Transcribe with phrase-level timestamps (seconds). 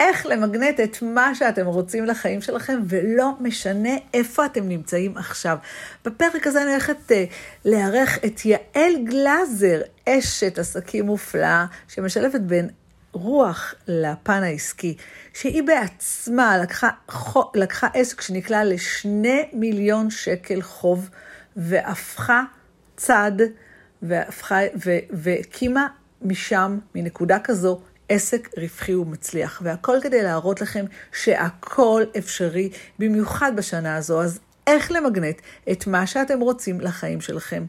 [0.00, 5.58] איך למגנט את מה שאתם רוצים לחיים שלכם, ולא משנה איפה אתם נמצאים עכשיו.
[6.04, 7.14] בפרק הזה אני הולכת uh,
[7.64, 12.68] לארח את יעל גלאזר, אשת עסקים מופלאה, שמשלבת בין
[13.12, 14.96] רוח לפן העסקי,
[15.34, 16.88] שהיא בעצמה לקחה,
[17.54, 21.10] לקחה עסק שנקלע לשני מיליון שקל חוב,
[21.56, 22.42] והפכה
[22.96, 23.32] צד,
[25.12, 25.86] והקימה
[26.22, 27.80] משם, מנקודה כזו,
[28.10, 34.22] עסק רווחי ומצליח, והכל כדי להראות לכם שהכל אפשרי, במיוחד בשנה הזו.
[34.22, 35.40] אז איך למגנט
[35.72, 37.64] את מה שאתם רוצים לחיים שלכם?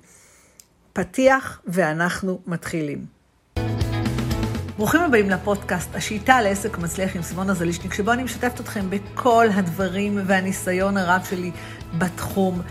[0.94, 3.06] פתיח ואנחנו מתחילים.
[4.78, 10.20] ברוכים הבאים לפודקאסט, השיטה לעסק מצליח עם סימונה זלישניק, שבו אני משתפת אתכם בכל הדברים
[10.26, 11.52] והניסיון הרב שלי
[11.98, 12.62] בתחום.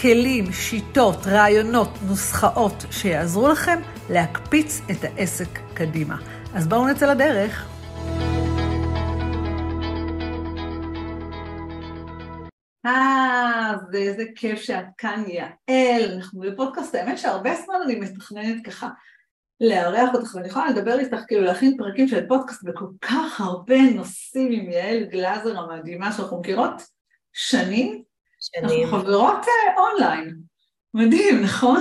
[0.00, 3.78] כלים, שיטות, רעיונות, נוסחאות שיעזרו לכם
[4.10, 6.16] להקפיץ את העסק קדימה.
[6.56, 7.68] אז בואו נצא לדרך.
[12.86, 16.12] אה, ואיזה כיף שאת כאן, יעל.
[16.16, 18.88] אנחנו בפודקאסט, האמת שהרבה זמן אני מתכננת ככה
[19.60, 24.52] לארח אותך, ואני יכולה לדבר איתך, כאילו להכין פרקים של פודקאסט בכל כך הרבה נושאים
[24.52, 26.82] עם יעל גלאזר המדהימה שאנחנו מכירות
[27.32, 28.02] שנים.
[28.40, 28.84] שנים.
[28.84, 30.36] אנחנו חברות אה, אונליין.
[30.94, 31.80] מדהים, נכון?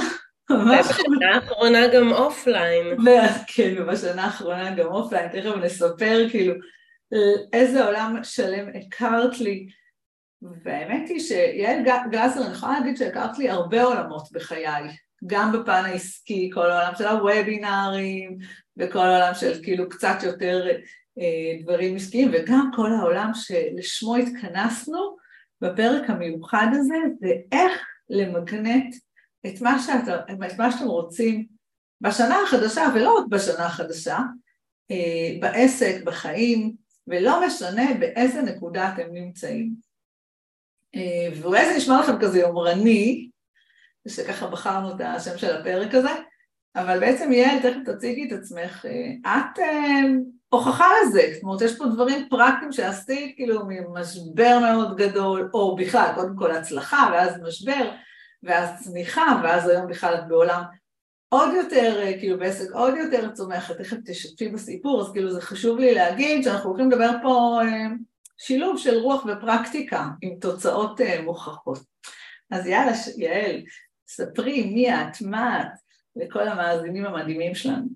[0.51, 2.97] ובשנה האחרונה גם offline.
[3.47, 6.53] כן, ובשנה האחרונה גם offline, תכף נספר כאילו
[7.53, 9.67] איזה עולם שלם הכרת לי.
[10.63, 11.77] והאמת היא שיעל
[12.11, 14.83] גלסר, אני יכולה להגיד שהכרת לי הרבה עולמות בחיי,
[15.25, 18.37] גם בפן העסקי, כל העולם של הוובינארים,
[18.77, 20.67] וכל העולם של כאילו קצת יותר
[21.19, 25.15] אה, דברים עסקיים, וגם כל העולם שלשמו התכנסנו
[25.61, 27.71] בפרק המיוחד הזה, זה איך
[28.09, 28.95] למגנט
[29.47, 31.45] את מה, שאת, את מה שאתם רוצים
[32.01, 34.19] בשנה החדשה, ולא רק בשנה החדשה,
[34.91, 36.75] אה, בעסק, בחיים,
[37.07, 39.73] ולא משנה באיזה נקודה אתם נמצאים.
[40.95, 43.29] אה, ואולי זה נשמע לכם כזה יומרני,
[44.07, 46.13] שככה בחרנו את השם של הפרק הזה,
[46.75, 49.59] אבל בעצם יעל, תכף תציגי את עצמך, אה, את
[50.49, 56.11] הוכחה לזה, זאת אומרת, יש פה דברים פרקטיים שעשית כאילו ממשבר מאוד גדול, או בכלל,
[56.15, 57.91] קודם כל הצלחה ואז משבר,
[58.45, 60.63] ואז צמיחה, ואז היום בכלל את בעולם
[61.29, 65.79] עוד יותר, אה, כאילו בעסק עוד יותר צומחת, תכף תשתפי בסיפור, אז כאילו זה חשוב
[65.79, 67.87] לי להגיד שאנחנו הולכים לדבר פה אה,
[68.37, 71.79] שילוב של רוח ופרקטיקה עם תוצאות אה, מוכחות.
[72.51, 73.63] אז יאללה, יעל,
[74.07, 75.67] ספרי מי את, מה את,
[76.15, 77.87] לכל המאזינים המדהימים שלנו.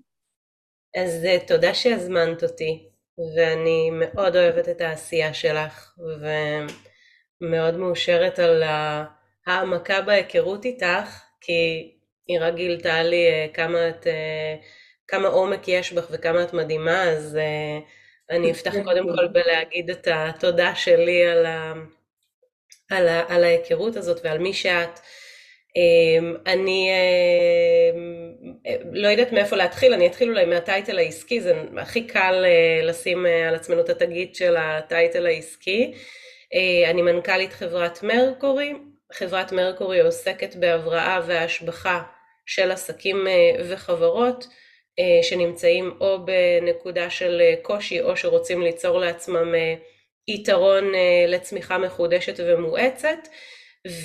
[0.96, 2.88] אז תודה שהזמנת אותי,
[3.36, 5.94] ואני מאוד אוהבת את העשייה שלך,
[7.40, 9.04] ומאוד מאושרת על ה...
[9.46, 11.90] העמקה בהיכרות איתך, כי
[12.30, 14.54] היא רק גילתה לי אה, כמה, את, אה,
[15.08, 17.78] כמה עומק יש בך וכמה את מדהימה, אז אה,
[18.36, 21.72] אני אפתח קודם כל בלהגיד את התודה שלי על, ה,
[22.90, 25.00] על, ה, על ההיכרות הזאת ועל מי שאת.
[26.46, 26.90] אני
[28.92, 32.44] לא יודעת מאיפה להתחיל, אני אתחיל אולי מהטייטל העסקי, זה הכי קל
[32.82, 35.92] לשים על עצמנו את התגית של הטייטל העסקי.
[36.90, 38.72] אני מנכ"לית חברת מרקורי,
[39.12, 42.02] חברת מרקורי עוסקת בהבראה והשבחה
[42.46, 44.46] של עסקים אה, וחברות
[44.98, 49.54] אה, שנמצאים או בנקודה של אה, קושי או שרוצים ליצור לעצמם
[50.28, 50.92] יתרון
[51.28, 53.18] לצמיחה מחודשת ומואצת.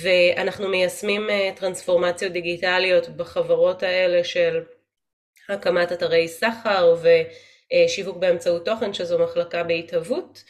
[0.02, 4.62] ואנחנו מיישמים טרנספורמציות דיגיטליות בחברות האלה של
[5.48, 10.42] הקמת אתרי סחר ושיווק באמצעות תוכן שזו מחלקה בהתהוות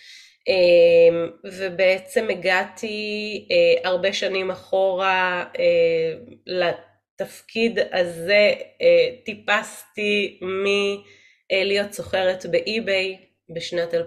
[1.45, 6.13] ובעצם הגעתי אה, הרבה שנים אחורה אה,
[6.47, 13.17] לתפקיד הזה, אה, טיפסתי מלהיות סוחרת באי-ביי
[13.55, 13.99] בשנת 2007-2008,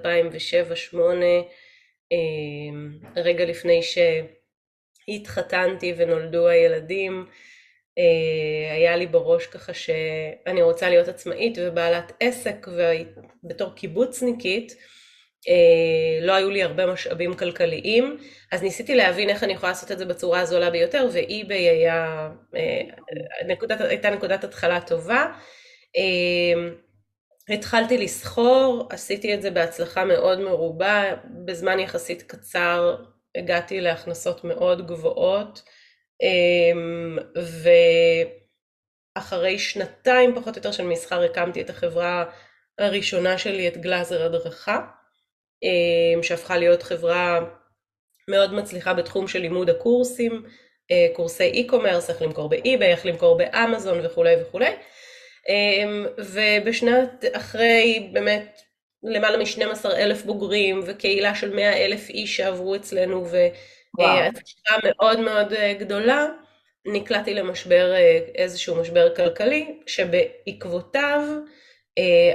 [2.12, 3.82] אמ, רגע לפני
[5.10, 7.26] שהתחתנתי ונולדו הילדים,
[8.72, 12.68] היה לי בראש ככה שאני רוצה להיות עצמאית ובעלת עסק
[13.44, 14.76] ובתור קיבוצניקית
[16.22, 18.18] לא היו לי הרבה משאבים כלכליים,
[18.52, 22.82] אז ניסיתי להבין איך אני יכולה לעשות את זה בצורה הזולה ביותר, ואי-ביי היה, אה,
[23.48, 25.26] נקודת, הייתה נקודת התחלה טובה.
[25.98, 26.70] אה,
[27.56, 31.04] התחלתי לסחור, עשיתי את זה בהצלחה מאוד מרובה,
[31.46, 32.96] בזמן יחסית קצר
[33.36, 35.64] הגעתי להכנסות מאוד גבוהות,
[39.16, 42.26] ואחרי שנתיים פחות או יותר של מסחר הקמתי את החברה
[42.80, 44.80] הראשונה שלי, את גלאזר הדרכה.
[45.64, 47.40] אמ, שהפכה להיות חברה
[48.30, 50.44] מאוד מצליחה בתחום של לימוד הקורסים,
[50.92, 54.72] אה, קורסי e-commerce, איך למכור באי-ביי, איך למכור באמזון וכולי וכולי.
[55.50, 58.62] אמ, ובשנת אחרי באמת
[59.04, 66.26] למעלה מ-12 אלף בוגרים וקהילה של 100 אלף איש שעברו אצלנו והצלחה מאוד מאוד גדולה,
[66.86, 67.94] נקלעתי למשבר,
[68.36, 71.22] איזשהו משבר כלכלי, שבעקבותיו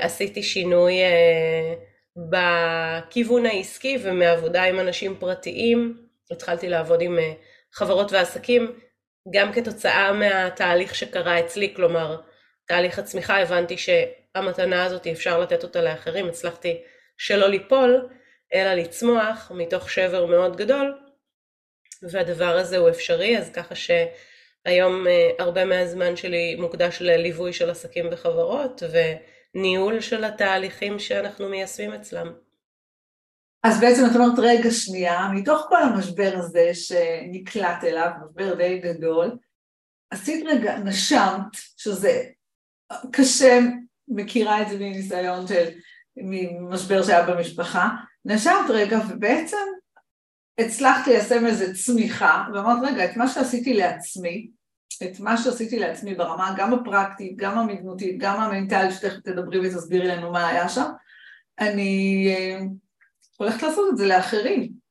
[0.01, 0.95] עשיתי שינוי
[2.17, 7.19] בכיוון העסקי ומעבודה עם אנשים פרטיים, התחלתי לעבוד עם
[7.73, 8.79] חברות ועסקים,
[9.31, 12.21] גם כתוצאה מהתהליך שקרה אצלי, כלומר,
[12.67, 16.83] תהליך הצמיחה, הבנתי שהמתנה הזאת אפשר לתת אותה לאחרים, הצלחתי
[17.19, 18.09] שלא ליפול,
[18.55, 20.99] אלא לצמוח מתוך שבר מאוד גדול,
[22.03, 28.09] והדבר הזה הוא אפשרי, אז ככה שהיום אה, הרבה מהזמן שלי מוקדש לליווי של עסקים
[28.11, 28.83] וחברות,
[29.55, 32.33] וניהול של התהליכים שאנחנו מיישמים אצלם.
[33.63, 39.39] אז בעצם את אומרת רגע שנייה, מתוך כל המשבר הזה שנקלט אליו, משבר די גדול,
[40.11, 42.23] עשית רגע, נשמת, שזה
[43.13, 43.59] קשה,
[44.09, 45.69] מכירה את זה מניסיון של,
[46.17, 47.89] ממשבר שהיה במשפחה,
[48.25, 49.67] נשמת רגע ובעצם
[50.59, 54.51] הצלחת ליישם איזה צמיחה, ואמרת רגע, את מה שעשיתי לעצמי,
[55.03, 60.33] את מה שעשיתי לעצמי ברמה גם הפרקטית, גם המגנותית, גם המנטלית, שתכף תדברי ותסבירי לנו
[60.33, 60.91] מה היה שם,
[61.59, 62.61] אני אה,
[63.37, 64.85] הולכת לעשות את זה לאחרים.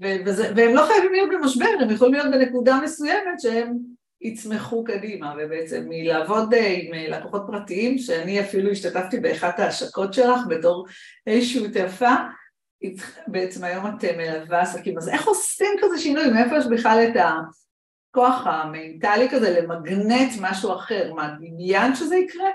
[0.00, 3.76] וזה, והם לא חייבים להיות במשבר, הם יכולים להיות בנקודה מסוימת שהם
[4.20, 10.40] יצמחו קדימה, ובעצם מלעבוד אה, עם אה, לקוחות פרטיים, שאני אפילו השתתפתי באחת ההשקות שלך
[10.48, 10.86] בתור
[11.26, 12.14] איזשהו תעפה,
[13.26, 16.30] בעצם היום את מלווה עסקים, אז איך עושים כזה שינוי?
[16.30, 17.16] מאיפה יש בכלל את
[18.16, 21.12] הכוח המנטלי כזה למגנט משהו אחר?
[21.14, 22.48] מה, דמיין שזה יקרה?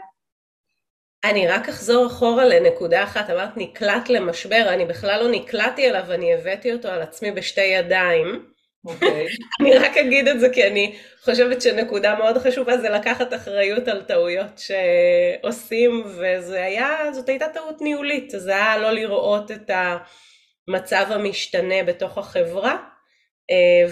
[1.24, 6.34] אני רק אחזור אחורה לנקודה אחת, אמרת נקלט למשבר, אני בכלל לא נקלעתי אליו, אני
[6.34, 8.46] הבאתי אותו על עצמי בשתי ידיים.
[8.88, 8.92] Okay.
[8.92, 9.28] אוקיי.
[9.62, 14.02] אני רק אגיד את זה כי אני חושבת שנקודה מאוד חשובה זה לקחת אחריות על
[14.02, 19.72] טעויות שעושים, וזאת הייתה טעות ניהולית, זה היה לא לראות את
[20.68, 22.78] המצב המשתנה בתוך החברה,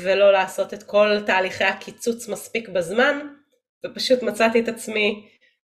[0.03, 3.19] ולא לעשות את כל תהליכי הקיצוץ מספיק בזמן,
[3.85, 5.29] ופשוט מצאתי את עצמי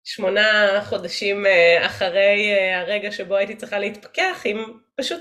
[0.04, 4.64] שמונה חודשים אה, אחרי אה, הרגע שבו הייתי צריכה להתפכח עם
[4.96, 5.20] פשוט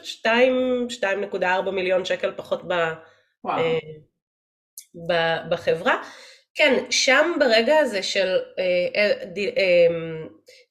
[1.03, 3.80] 2.4 מיליון שקל פחות ב, אה,
[5.07, 5.13] ב,
[5.50, 6.04] בחברה.
[6.56, 8.38] כן, שם ברגע הזה של,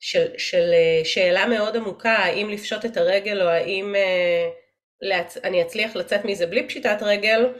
[0.00, 0.72] של, של
[1.04, 3.94] שאלה מאוד עמוקה, האם לפשוט את הרגל או האם
[5.44, 7.52] אני אצליח לצאת מזה בלי פשיטת רגל,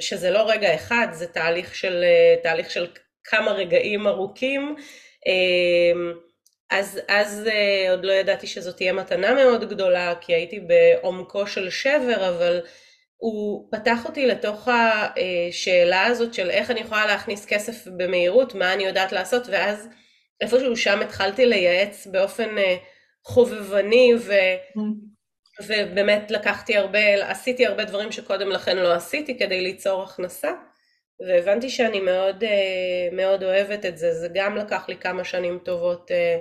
[0.00, 2.04] שזה לא רגע אחד, זה תהליך של,
[2.42, 2.86] תהליך של
[3.24, 4.76] כמה רגעים ארוכים.
[5.26, 6.12] אמ,
[6.70, 11.70] אז, אז אה, עוד לא ידעתי שזאת תהיה מתנה מאוד גדולה, כי הייתי בעומקו של
[11.70, 12.60] שבר, אבל
[13.16, 18.84] הוא פתח אותי לתוך השאלה הזאת של איך אני יכולה להכניס כסף במהירות, מה אני
[18.84, 19.88] יודעת לעשות, ואז
[20.40, 22.76] איפשהו שם התחלתי לייעץ באופן אה,
[23.24, 24.32] חובבני, ו...
[25.66, 30.50] ובאמת לקחתי הרבה, עשיתי הרבה דברים שקודם לכן לא עשיתי כדי ליצור הכנסה.
[31.28, 36.10] והבנתי שאני מאוד, אה, מאוד אוהבת את זה, זה גם לקח לי כמה שנים טובות
[36.10, 36.38] אה,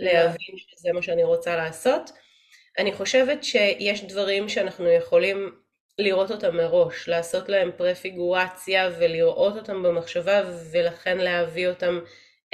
[0.00, 2.10] להבין שזה מה שאני רוצה לעשות.
[2.78, 5.54] אני חושבת שיש דברים שאנחנו יכולים
[5.98, 12.00] לראות אותם מראש, לעשות להם פרפיגורציה ולראות אותם במחשבה ולכן להביא אותם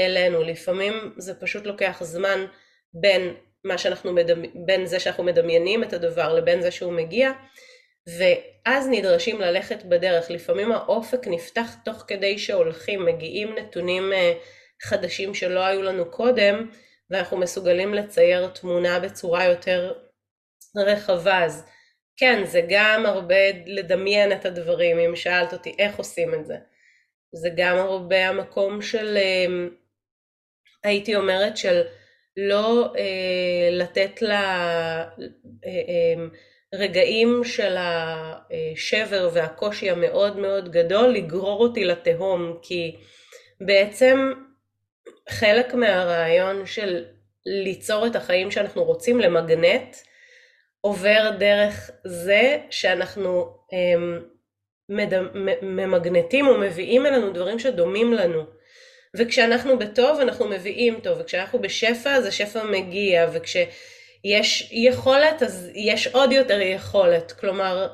[0.00, 0.42] אלינו.
[0.42, 2.46] לפעמים זה פשוט לוקח זמן
[2.94, 3.34] בין,
[3.64, 4.42] מה שאנחנו מדמ...
[4.66, 7.30] בין זה שאנחנו מדמיינים את הדבר לבין זה שהוא מגיע,
[8.18, 10.30] ואז נדרשים ללכת בדרך.
[10.30, 14.32] לפעמים האופק נפתח תוך כדי שהולכים, מגיעים נתונים אה,
[14.82, 16.70] חדשים שלא היו לנו קודם,
[17.10, 19.92] ואנחנו מסוגלים לצייר תמונה בצורה יותר
[20.76, 21.44] רחבה.
[21.44, 21.64] אז
[22.16, 26.56] כן, זה גם הרבה לדמיין את הדברים, אם שאלת אותי איך עושים את זה.
[27.32, 29.46] זה גם הרבה המקום של, אה,
[30.84, 31.82] הייתי אומרת, של
[32.38, 34.44] לא אה, לתת לה...
[35.66, 36.24] אה, אה,
[36.74, 42.96] רגעים של השבר והקושי המאוד מאוד גדול לגרור אותי לתהום, כי
[43.60, 44.32] בעצם
[45.28, 47.04] חלק מהרעיון של
[47.46, 49.96] ליצור את החיים שאנחנו רוצים למגנט,
[50.80, 54.22] עובר דרך זה שאנחנו הם,
[55.62, 58.57] ממגנטים ומביאים אלינו דברים שדומים לנו.
[59.18, 63.56] וכשאנחנו בטוב אנחנו מביאים טוב, וכשאנחנו בשפע אז השפע מגיע, וכש...
[64.24, 67.32] יש יכולת, אז יש עוד יותר יכולת.
[67.32, 67.88] כלומר,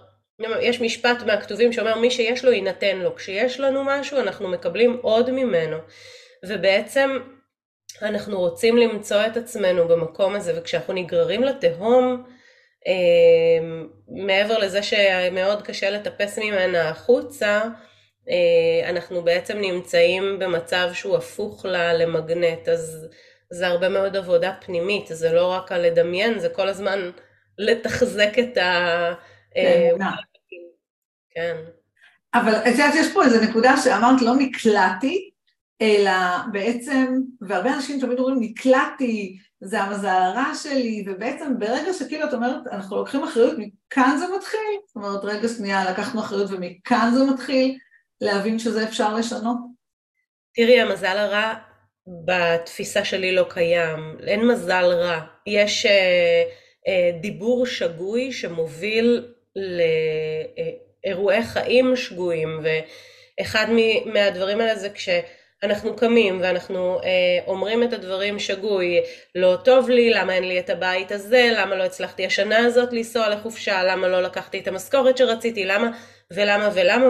[0.61, 3.14] יש משפט מהכתובים שאומר מי שיש לו יינתן לו.
[3.14, 5.76] כשיש לנו משהו אנחנו מקבלים עוד ממנו.
[6.47, 7.19] ובעצם
[8.02, 12.25] אנחנו רוצים למצוא את עצמנו במקום הזה, וכשאנחנו נגררים לתהום,
[12.87, 13.66] אה,
[14.09, 17.62] מעבר לזה שמאוד קשה לטפס ממנה החוצה,
[18.88, 22.69] אנחנו בעצם נמצאים במצב שהוא הפוך למגנט.
[22.69, 23.07] אז
[23.50, 27.11] זה הרבה מאוד עבודה פנימית, זה לא רק על לדמיין, זה כל הזמן
[27.59, 29.12] לתחזק את ה...
[31.31, 31.57] כן.
[32.35, 35.31] אבל את יודעת, יש פה איזו נקודה שאמרת לא נקלעתי,
[35.83, 36.12] אלא
[36.52, 42.66] בעצם, והרבה אנשים תמיד אומרים נקלעתי, זה המזל הרע שלי, ובעצם ברגע שכאילו את אומרת,
[42.73, 47.78] אנחנו לוקחים אחריות, מכאן זה מתחיל, זאת אומרת, רגע שנייה, לקחנו אחריות ומכאן זה מתחיל,
[48.21, 49.56] להבין שזה אפשר לשנות.
[50.54, 51.54] תראי, המזל הרע
[52.25, 55.21] בתפיסה שלי לא קיים, אין מזל רע.
[55.47, 56.42] יש אה,
[56.88, 59.33] אה, דיבור שגוי שמוביל
[61.04, 63.66] לאירועי חיים שגויים, ואחד
[64.06, 65.09] מהדברים האלה זה כש...
[65.64, 69.00] אנחנו קמים ואנחנו אה, אומרים את הדברים שגוי,
[69.35, 73.28] לא טוב לי, למה אין לי את הבית הזה, למה לא הצלחתי השנה הזאת לנסוע
[73.28, 75.90] לחופשה, למה לא לקחתי את המשכורת שרציתי, למה
[76.33, 77.06] ולמה ולמה,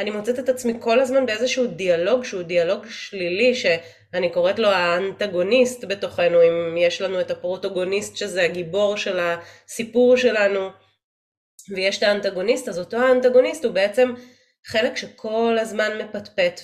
[0.00, 5.84] ואני מוצאת את עצמי כל הזמן באיזשהו דיאלוג שהוא דיאלוג שלילי, שאני קוראת לו האנטגוניסט
[5.84, 10.68] בתוכנו, אם יש לנו את הפרוטוגוניסט שזה הגיבור של הסיפור שלנו,
[11.74, 14.12] ויש את האנטגוניסט, אז אותו האנטגוניסט הוא בעצם
[14.66, 16.60] חלק שכל הזמן מפטפט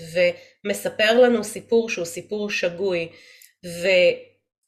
[0.65, 3.09] ומספר לנו סיפור שהוא סיפור שגוי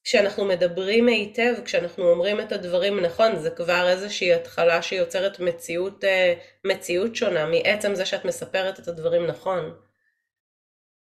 [0.08, 6.34] וכשאנחנו מדברים היטב, כשאנחנו אומרים את הדברים נכון, זה כבר איזושהי התחלה שיוצרת מציאות, אה,
[6.64, 9.72] מציאות שונה מעצם זה שאת מספרת את הדברים נכון.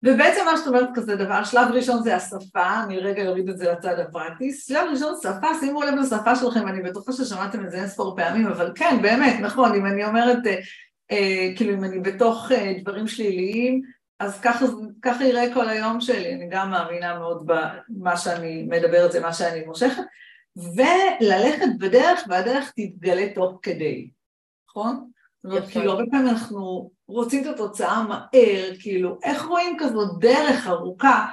[0.02, 3.72] ובעצם מה שאת אומרת כזה דבר, שלב ראשון זה השפה, אני רגע אוריד את זה
[3.72, 7.88] לצד הפרקטי, שלב ראשון שפה, שימו לב לשפה שלכם, אני בטוחה ששמעתם את זה אין
[7.88, 10.56] ספור פעמים, אבל כן, באמת, נכון, אם אני אומרת אה,
[11.10, 13.82] אה, כאילו אם אני בתוך אה, דברים שליליים,
[14.20, 14.66] אז ככה,
[15.02, 19.64] ככה יראה כל היום שלי, אני גם מאמינה מאוד במה שאני מדברת, זה מה שאני
[19.64, 20.02] מושכת,
[20.56, 24.10] וללכת בדרך, והדרך תתגלה תוך כדי,
[24.68, 25.10] נכון?
[25.42, 30.66] זאת אומרת, כאילו הרבה פעמים אנחנו רוצים את התוצאה מהר, כאילו, איך רואים כזאת דרך
[30.66, 31.26] ארוכה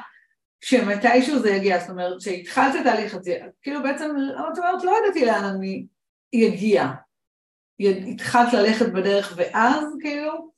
[0.64, 4.16] שמתישהו זה יגיע, זאת אומרת, כשהתחלת את ההליך הזה, כאילו בעצם,
[4.54, 5.86] את אומרת, לא ידעתי לאן אני
[6.48, 6.88] אגיע,
[7.80, 10.52] התחלת ללכת בדרך ואז כאילו?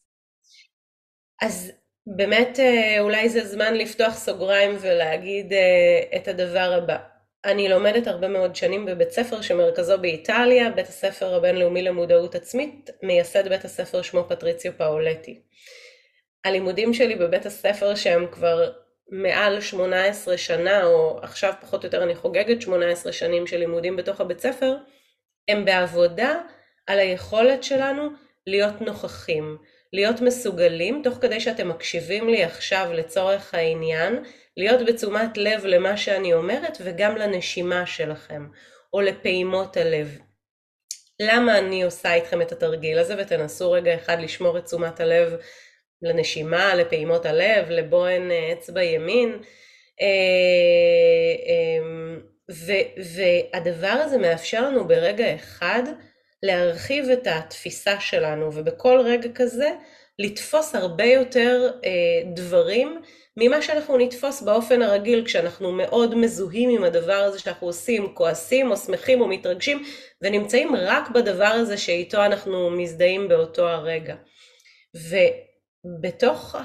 [1.42, 1.72] אז
[2.08, 6.98] באמת אה, אולי זה זמן לפתוח סוגריים ולהגיד אה, את הדבר הבא.
[7.46, 13.48] אני לומדת הרבה מאוד שנים בבית ספר שמרכזו באיטליה, בית הספר הבינלאומי למודעות עצמית, מייסד
[13.48, 15.42] בית הספר שמו פטריציו פאולטי.
[16.46, 18.72] הלימודים שלי בבית הספר שהם כבר
[19.10, 24.22] מעל 18 שנה, או עכשיו פחות או יותר אני חוגגת 18 שנים של לימודים בתוך
[24.22, 24.76] הבית ספר,
[25.48, 26.42] הם בעבודה
[26.88, 28.10] על היכולת שלנו
[28.48, 29.58] להיות נוכחים,
[29.94, 34.24] להיות מסוגלים, תוך כדי שאתם מקשיבים לי עכשיו לצורך העניין,
[34.58, 38.48] להיות בתשומת לב למה שאני אומרת וגם לנשימה שלכם,
[38.94, 40.18] או לפעימות הלב.
[41.20, 45.36] למה אני עושה איתכם את התרגיל הזה, ותנסו רגע אחד לשמור את תשומת הלב
[46.02, 49.40] לנשימה, לפעימות הלב, לבוהן אה, אצבע ימין.
[50.02, 50.08] אה,
[51.48, 52.20] אמ,
[53.16, 55.84] והדבר הזה מאפשר לנו ברגע אחד
[56.44, 59.70] להרחיב את התפיסה שלנו ובכל רגע כזה
[60.20, 61.90] לתפוס הרבה יותר אה,
[62.34, 63.02] דברים
[63.38, 68.78] ממה שאנחנו נתפוס באופן הרגיל כשאנחנו מאוד מזוהים עם הדבר הזה שאנחנו עושים, כועסים או
[68.78, 69.84] שמחים או מתרגשים
[70.22, 74.16] ונמצאים רק בדבר הזה שאיתו אנחנו מזדהים באותו הרגע.
[74.96, 76.56] ובתוך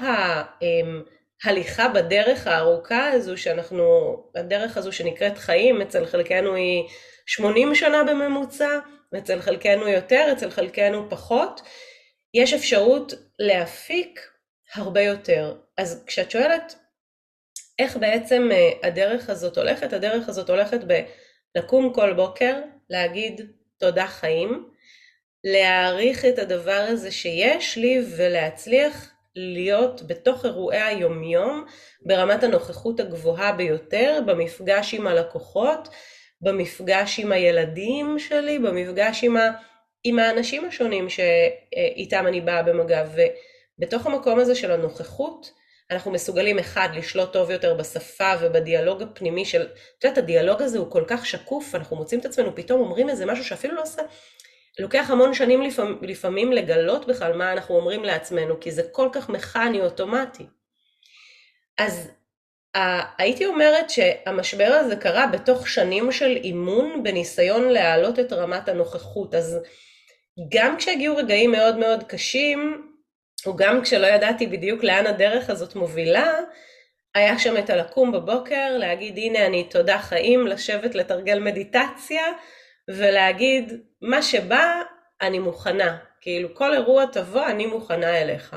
[1.43, 6.83] ההליכה אמ, בדרך הארוכה הזו שאנחנו, הדרך הזו שנקראת חיים אצל חלקנו היא
[7.25, 8.79] 80 שנה בממוצע,
[9.17, 11.61] אצל חלקנו יותר, אצל חלקנו פחות,
[12.33, 14.19] יש אפשרות להפיק
[14.73, 15.55] הרבה יותר.
[15.77, 16.75] אז כשאת שואלת
[17.79, 20.79] איך בעצם אה, הדרך הזאת הולכת, הדרך הזאת הולכת
[21.55, 22.55] בלקום כל בוקר,
[22.89, 23.41] להגיד
[23.77, 24.69] תודה חיים,
[25.43, 31.65] להעריך את הדבר הזה שיש לי ולהצליח להיות בתוך אירועי היומיום
[32.05, 35.89] ברמת הנוכחות הגבוהה ביותר, במפגש עם הלקוחות,
[36.41, 39.51] במפגש עם הילדים שלי, במפגש עם, ה,
[40.03, 43.03] עם האנשים השונים שאיתם אני באה במגע,
[43.77, 45.59] ובתוך המקום הזה של הנוכחות,
[45.91, 49.61] אנחנו מסוגלים אחד לשלוט טוב יותר בשפה ובדיאלוג הפנימי של,
[49.97, 53.25] את יודעת הדיאלוג הזה הוא כל כך שקוף, אנחנו מוצאים את עצמנו פתאום אומרים איזה
[53.25, 54.01] משהו שאפילו לא עושה,
[54.79, 59.29] לוקח המון שנים לפעמים, לפעמים לגלות בכלל מה אנחנו אומרים לעצמנו, כי זה כל כך
[59.29, 60.45] מכני אוטומטי.
[61.77, 62.11] אז
[63.17, 69.59] הייתי אומרת שהמשבר הזה קרה בתוך שנים של אימון בניסיון להעלות את רמת הנוכחות, אז
[70.53, 72.89] גם כשהגיעו רגעים מאוד מאוד קשים,
[73.45, 76.33] או גם כשלא ידעתי בדיוק לאן הדרך הזאת מובילה,
[77.15, 82.23] היה שם את הלקום בבוקר, להגיד הנה אני תודה חיים, לשבת לתרגל מדיטציה,
[82.89, 84.81] ולהגיד מה שבא
[85.21, 88.55] אני מוכנה, כאילו כל אירוע תבוא אני מוכנה אליך.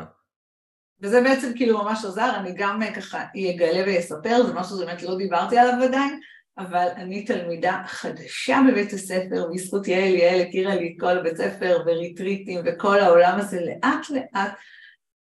[1.03, 5.17] וזה בעצם כאילו ממש עזר, אני גם אה, ככה אגלה ואספר, זה משהו שבאמת לא
[5.17, 6.21] דיברתי עליו עדיין,
[6.59, 11.83] אבל אני תלמידה חדשה בבית הספר, בזכות יעל, יעל הכירה לי את כל הבית ספר
[11.87, 14.53] וריטריטים וכל העולם הזה לאט לאט,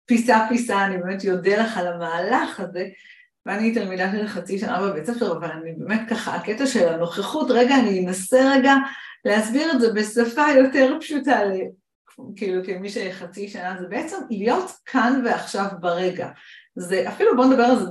[0.06, 2.88] פיסה פיסה, אני באמת אודה לך על המהלך הזה,
[3.46, 7.76] ואני תלמידה של חצי שנה בבית ספר, אבל אני באמת ככה, הקטע של הנוכחות, רגע,
[7.76, 8.74] אני אנסה רגע
[9.26, 11.40] להסביר את זה בשפה יותר פשוטה,
[12.36, 16.30] כאילו כמי שחצי שנה, זה בעצם להיות כאן ועכשיו ברגע.
[16.76, 17.86] זה, אפילו בואו נדבר על זה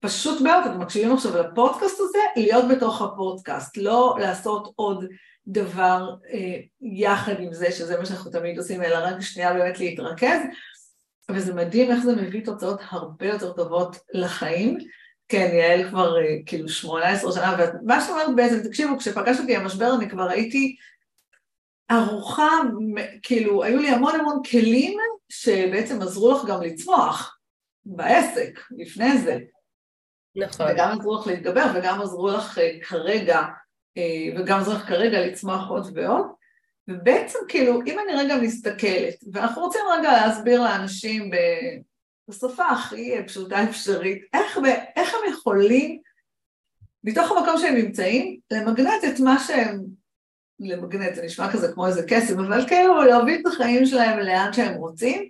[0.00, 5.04] פשוט מאוד, אתם מקשיבים עכשיו לפודקאסט הזה, להיות בתוך הפודקאסט, לא לעשות עוד
[5.46, 10.40] דבר אה, יחד עם זה, שזה מה שאנחנו תמיד עושים, אלא רק שנייה באמת להתרכז,
[11.30, 14.78] וזה מדהים איך זה מביא תוצאות הרבה יותר טובות לחיים.
[15.28, 19.94] כן, יעל כבר אה, כאילו 18 שנה, ומה שאת אומרת בעצם, תקשיבו, כשפגש אותי המשבר
[19.94, 20.76] אני כבר הייתי
[21.88, 22.50] ערוכה,
[23.22, 27.38] כאילו, היו לי המון המון כלים שבעצם עזרו לך גם לצמוח
[27.84, 29.38] בעסק, לפני זה.
[30.36, 30.66] נכון.
[30.70, 33.42] וגם עזרו לך להתגבר וגם עזרו לך אה, כרגע,
[33.96, 36.26] אה, וגם עזרו לך כרגע לצמוח עוד ועוד.
[36.88, 41.30] ובעצם כאילו, אם אני רגע מסתכלת, ואנחנו רוצים רגע להסביר לאנשים
[42.28, 44.58] בשפה הכי פשוטה אפשרית, איך,
[44.96, 46.00] איך הם יכולים,
[47.04, 49.84] מתוך המקום שהם נמצאים, למגנט את מה שהם,
[50.60, 54.74] למגנט, זה נשמע כזה כמו איזה קסם, אבל כאילו להוביל את החיים שלהם לאן שהם
[54.74, 55.28] רוצים,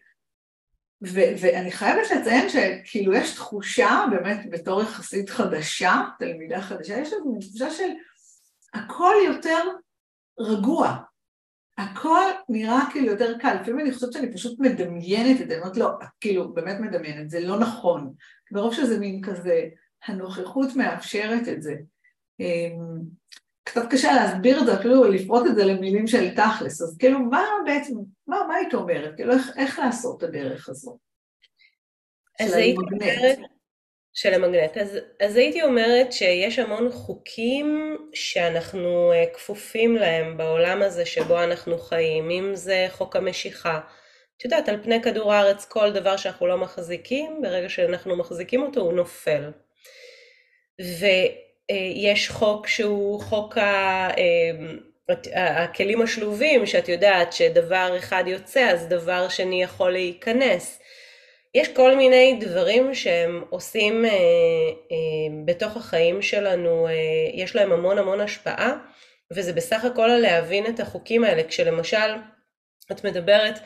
[1.02, 7.38] ו- ואני חייבת לציין שכאילו יש תחושה, באמת בתור יחסית חדשה, תלמידה חדשה, יש לנו
[7.40, 7.88] תחושה של
[8.74, 9.58] הכל יותר
[10.40, 10.96] רגוע,
[11.78, 15.76] הכל נראה כאילו יותר קל, לפעמים אני חושבת שאני פשוט מדמיינת את זה, אני אומרת
[15.76, 18.12] לא, כאילו באמת מדמיינת, זה לא נכון,
[18.50, 19.68] ברוב שזה מין כזה,
[20.06, 21.74] הנוכחות מאפשרת את זה.
[23.68, 27.44] קצת קשה להסביר את זה, אפילו לפרוט את זה למילים של תכלס, אז כאילו מה
[27.66, 27.94] בעצם,
[28.26, 29.14] מה, מה היית אומרת?
[29.16, 30.98] כאילו איך, איך לעשות את הדרך הזו?
[32.40, 33.38] אז הייתי אומרת,
[34.12, 34.76] של המגנט.
[34.76, 41.78] אז, אז הייתי אומרת שיש המון חוקים שאנחנו uh, כפופים להם בעולם הזה שבו אנחנו
[41.78, 43.80] חיים, אם זה חוק המשיכה.
[44.36, 48.80] את יודעת, על פני כדור הארץ כל דבר שאנחנו לא מחזיקים, ברגע שאנחנו מחזיקים אותו
[48.80, 49.50] הוא נופל.
[51.70, 54.08] ויש חוק שהוא חוק ה...
[54.18, 54.50] אה,
[55.36, 60.80] הכלים השלובים, שאת יודעת שדבר אחד יוצא אז דבר שני יכול להיכנס.
[61.54, 64.16] יש כל מיני דברים שהם עושים אה, אה,
[65.44, 66.92] בתוך החיים שלנו, אה,
[67.34, 68.72] יש להם המון המון השפעה,
[69.32, 71.42] וזה בסך הכל להבין את החוקים האלה.
[71.48, 72.14] כשלמשל
[72.92, 73.58] את מדברת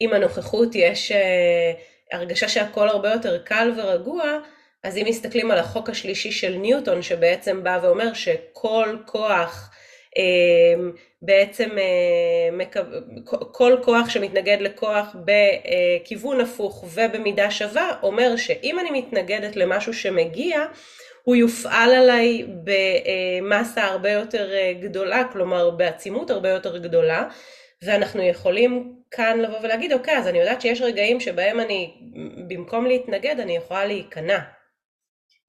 [0.00, 1.72] עם הנוכחות, יש אה,
[2.12, 4.38] הרגשה שהכל הרבה יותר קל ורגוע,
[4.84, 9.70] אז אם מסתכלים על החוק השלישי של ניוטון, שבעצם בא ואומר שכל כוח
[10.18, 10.90] אה,
[11.22, 12.64] בעצם אה,
[13.52, 20.64] כל כוח שמתנגד לכוח בכיוון הפוך ובמידה שווה אומר שאם אני מתנגדת למשהו שמגיע
[21.24, 27.28] הוא יופעל עליי במסה הרבה יותר אה, גדולה, כלומר בעצימות הרבה יותר גדולה
[27.82, 31.94] ואנחנו יכולים כאן לבוא ולהגיד אוקיי אז אני יודעת שיש רגעים שבהם אני
[32.48, 34.38] במקום להתנגד אני יכולה להיכנע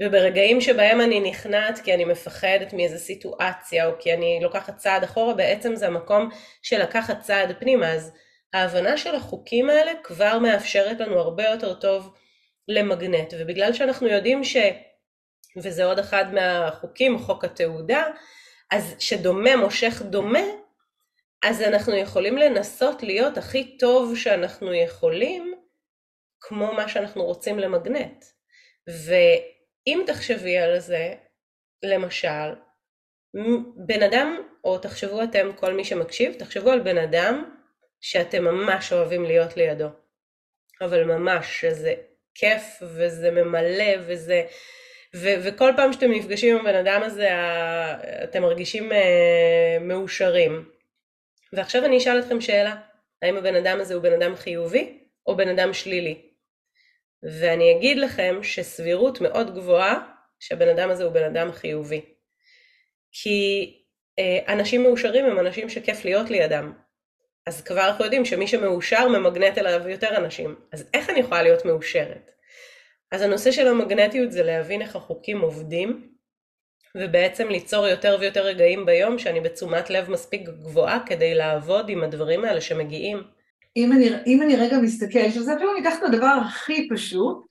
[0.05, 5.33] וברגעים שבהם אני נכנעת כי אני מפחדת מאיזה סיטואציה או כי אני לוקחת צעד אחורה,
[5.33, 6.29] בעצם זה המקום
[6.61, 7.91] של לקחת צעד פנימה.
[7.91, 8.11] אז
[8.53, 12.13] ההבנה של החוקים האלה כבר מאפשרת לנו הרבה יותר טוב
[12.67, 13.33] למגנט.
[13.39, 14.57] ובגלל שאנחנו יודעים ש...
[15.57, 18.03] וזה עוד אחד מהחוקים, חוק התעודה,
[18.71, 20.43] אז שדומה מושך דומה,
[21.43, 25.53] אז אנחנו יכולים לנסות להיות הכי טוב שאנחנו יכולים,
[26.41, 28.25] כמו מה שאנחנו רוצים למגנט.
[28.89, 29.13] ו...
[29.87, 31.13] אם תחשבי על זה,
[31.83, 32.53] למשל,
[33.75, 37.55] בן אדם, או תחשבו אתם, כל מי שמקשיב, תחשבו על בן אדם
[38.01, 39.87] שאתם ממש אוהבים להיות לידו.
[40.81, 41.93] אבל ממש, שזה
[42.35, 44.43] כיף וזה ממלא וזה...
[45.15, 47.29] ו- וכל פעם שאתם נפגשים עם הבן אדם הזה,
[48.23, 48.95] אתם מרגישים uh,
[49.81, 50.69] מאושרים.
[51.53, 52.75] ועכשיו אני אשאל אתכם שאלה,
[53.21, 56.32] האם הבן אדם הזה הוא בן אדם חיובי או בן אדם שלילי?
[57.23, 62.01] ואני אגיד לכם שסבירות מאוד גבוהה שהבן אדם הזה הוא בן אדם חיובי.
[63.11, 63.69] כי
[64.19, 66.73] אה, אנשים מאושרים הם אנשים שכיף להיות לידם.
[67.47, 70.55] אז כבר אנחנו יודעים שמי שמאושר ממגנט אליו יותר אנשים.
[70.71, 72.31] אז איך אני יכולה להיות מאושרת?
[73.11, 76.13] אז הנושא של המגנטיות זה להבין איך החוקים עובדים,
[76.97, 82.45] ובעצם ליצור יותר ויותר רגעים ביום שאני בתשומת לב מספיק גבוהה כדי לעבוד עם הדברים
[82.45, 83.23] האלה שמגיעים.
[83.77, 87.45] אם אני, אם אני רגע מסתכל, שזה אפילו ניקח את הדבר הכי פשוט,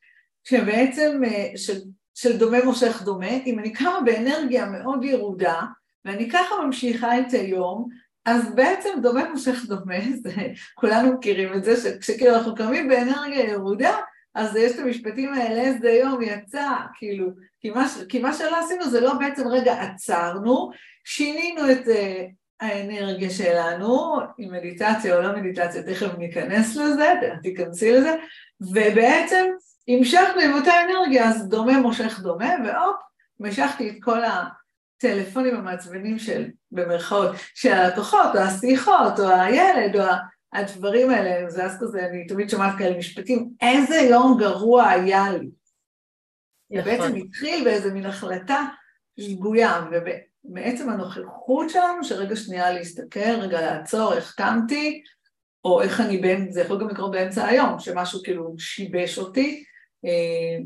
[0.44, 1.78] שבעצם אה, של,
[2.14, 5.60] של דומה מושך דומה, אם אני קמה באנרגיה מאוד ירודה,
[6.04, 7.88] ואני ככה ממשיכה את היום,
[8.24, 10.32] אז בעצם דומה מושך דומה, זה,
[10.74, 13.96] כולנו מכירים את זה, שכשכאילו אנחנו קמים באנרגיה ירודה,
[14.34, 17.30] אז יש את המשפטים האלה, איזה יום יצא, כאילו,
[17.60, 20.70] כי מה, כי מה שלא עשינו זה לא בעצם רגע עצרנו,
[21.04, 28.14] שינינו את uh, האנרגיה שלנו, עם מדיטציה או לא מדיטציה, תכף ניכנס לזה, תיכנסי לזה,
[28.60, 29.46] ובעצם
[29.88, 32.96] המשכנו עם אותה אנרגיה, אז דומה מושך דומה, והופ,
[33.40, 40.04] משכתי את כל הטלפונים המעצבנים של, במרכאות, של הלקוחות, או השיחות, או הילד, או
[40.52, 45.48] הדברים האלה, זה אז כזה, אני תמיד שומעת כאלה משפטים, איזה יום גרוע היה לי.
[46.70, 46.84] נכון.
[46.92, 48.64] בעצם התחיל באיזה מין החלטה
[49.20, 49.80] שגויה,
[50.44, 55.02] ומעצם הנוכחות שלנו, שרגע שנייה להסתכל, רגע לעצור, איך קמתי,
[55.64, 59.64] או איך אני בין, זה יכול גם לקרות באמצע היום, שמשהו כאילו שיבש אותי,
[60.04, 60.58] אה,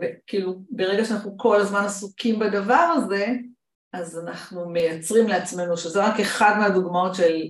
[0.00, 3.26] וכאילו ברגע שאנחנו כל הזמן עסוקים בדבר הזה,
[3.92, 7.42] אז אנחנו מייצרים לעצמנו, שזה רק אחד מהדוגמאות של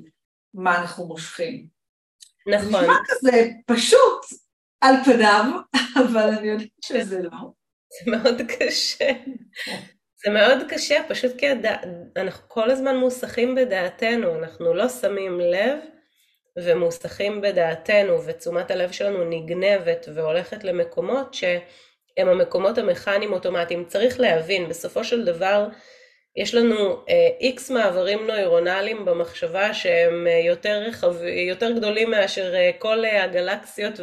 [0.54, 1.66] מה אנחנו מושכים.
[2.46, 2.70] נכון.
[2.70, 4.20] זה נשמע כזה פשוט
[4.80, 5.44] על פניו,
[6.04, 7.52] אבל אני יודעת שזה לא.
[7.90, 9.10] זה מאוד קשה.
[10.24, 11.66] זה מאוד קשה, פשוט כי הד...
[12.16, 15.78] אנחנו כל הזמן מוסכים בדעתנו, אנחנו לא שמים לב
[16.58, 23.84] ומוסכים בדעתנו, ותשומת הלב שלנו נגנבת והולכת למקומות שהם המקומות המכניים אוטומטיים.
[23.84, 25.66] צריך להבין, בסופו של דבר,
[26.36, 27.04] יש לנו
[27.40, 31.14] איקס uh, מעברים נוירונליים במחשבה שהם uh, יותר, רחב,
[31.48, 34.00] יותר גדולים מאשר uh, כל uh, הגלקסיות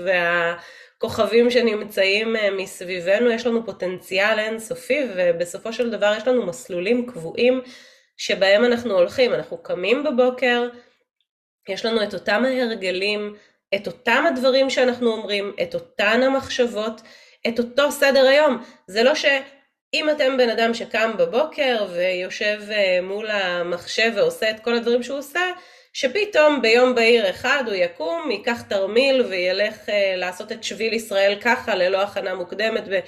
[1.03, 7.61] והכוכבים שנמצאים uh, מסביבנו, יש לנו פוטנציאל אינסופי ובסופו של דבר יש לנו מסלולים קבועים
[8.17, 10.69] שבהם אנחנו הולכים, אנחנו קמים בבוקר,
[11.69, 13.35] יש לנו את אותם ההרגלים,
[13.75, 17.01] את אותם הדברים שאנחנו אומרים, את אותן המחשבות,
[17.47, 18.63] את אותו סדר היום.
[18.87, 24.75] זה לא שאם אתם בן אדם שקם בבוקר ויושב אה, מול המחשב ועושה את כל
[24.75, 25.51] הדברים שהוא עושה,
[25.99, 31.75] שפתאום ביום בהיר אחד הוא יקום, ייקח תרמיל וילך אה, לעשות את שביל ישראל ככה
[31.75, 32.99] ללא הכנה מוקדמת ו...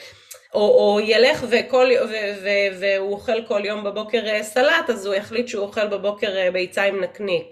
[0.54, 2.49] או, או ילך וכל, ו, ו,
[2.80, 7.04] והוא אוכל כל יום בבוקר אה, סלט, אז הוא יחליט שהוא אוכל בבוקר ביצה עם
[7.04, 7.45] נקניק.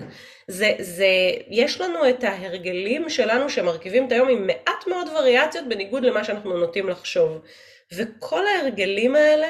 [0.47, 1.07] זה, זה,
[1.47, 6.57] יש לנו את ההרגלים שלנו שמרכיבים את היום עם מעט מאוד וריאציות בניגוד למה שאנחנו
[6.57, 7.41] נוטים לחשוב.
[7.93, 9.47] וכל ההרגלים האלה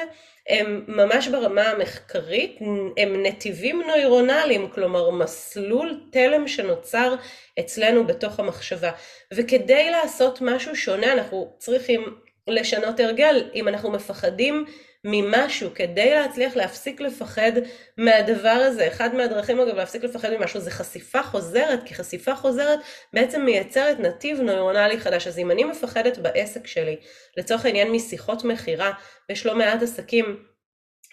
[0.48, 2.58] הם ממש ברמה המחקרית,
[2.96, 7.14] הם נתיבים נוירונליים, כלומר מסלול תלם שנוצר
[7.60, 8.90] אצלנו בתוך המחשבה.
[9.34, 12.14] וכדי לעשות משהו שונה אנחנו צריכים
[12.46, 13.50] לשנות הרגל.
[13.54, 14.64] אם אנחנו מפחדים
[15.04, 17.52] ממשהו כדי להצליח להפסיק לפחד
[17.96, 18.88] מהדבר הזה.
[18.88, 22.78] אחד מהדרכים אגב להפסיק לפחד ממשהו זה חשיפה חוזרת, כי חשיפה חוזרת
[23.12, 25.26] בעצם מייצרת נתיב נוירונלי חדש.
[25.26, 26.96] אז אם אני מפחדת בעסק שלי,
[27.36, 28.92] לצורך העניין משיחות מכירה,
[29.28, 30.44] ויש לא מעט עסקים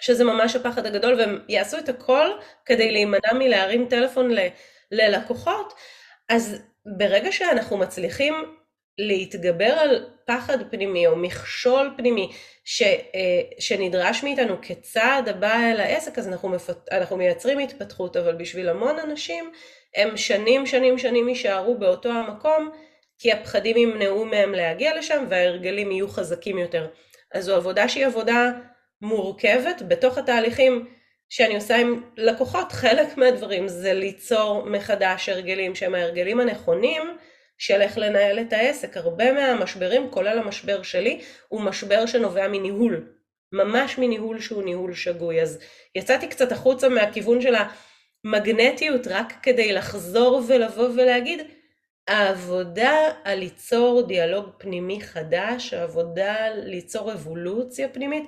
[0.02, 2.28] שזה ממש הפחד הגדול, והם יעשו את הכל
[2.66, 4.40] כדי להימנע מלהרים טלפון ל,
[4.92, 5.74] ללקוחות,
[6.30, 6.62] אז
[6.98, 8.34] ברגע שאנחנו מצליחים
[8.98, 12.32] להתגבר על פחד פנימי או מכשול פנימי
[12.64, 16.78] ש, אה, שנדרש מאיתנו כצעד הבא אל העסק, אז אנחנו, מפת...
[16.92, 19.52] אנחנו מייצרים התפתחות, אבל בשביל המון אנשים
[19.96, 22.72] הם שנים שנים שנים יישארו באותו המקום,
[23.20, 26.88] כי הפחדים ימנעו מהם להגיע לשם וההרגלים יהיו חזקים יותר.
[27.34, 28.52] אז זו עבודה שהיא עבודה
[29.02, 30.86] מורכבת בתוך התהליכים
[31.30, 37.02] שאני עושה עם לקוחות, חלק מהדברים זה ליצור מחדש הרגלים שהם ההרגלים הנכונים,
[37.58, 38.98] של איך לנהל את העסק.
[38.98, 43.08] הרבה מהמשברים, כולל המשבר שלי, הוא משבר שנובע מניהול.
[43.52, 45.42] ממש מניהול שהוא ניהול שגוי.
[45.42, 45.60] אז
[45.96, 47.56] יצאתי קצת החוצה מהכיוון של
[48.26, 51.40] המגנטיות רק כדי לחזור ולבוא ולהגיד,
[52.08, 58.24] העבודה על ליצור דיאלוג פנימי חדש, העבודה על ליצור אבולוציה פנימית,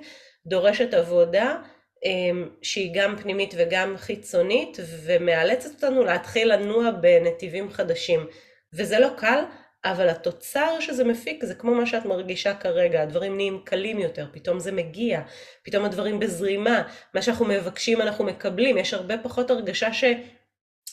[0.46, 1.56] דורשת עבודה
[2.04, 8.26] אמ, שהיא גם פנימית וגם חיצונית, ומאלצת אותנו להתחיל לנוע בנתיבים חדשים.
[8.72, 9.44] וזה לא קל,
[9.84, 14.60] אבל התוצר שזה מפיק זה כמו מה שאת מרגישה כרגע, הדברים נהיים קלים יותר, פתאום
[14.60, 15.20] זה מגיע,
[15.62, 16.82] פתאום הדברים בזרימה,
[17.14, 20.04] מה שאנחנו מבקשים אנחנו מקבלים, יש הרבה פחות הרגשה ש...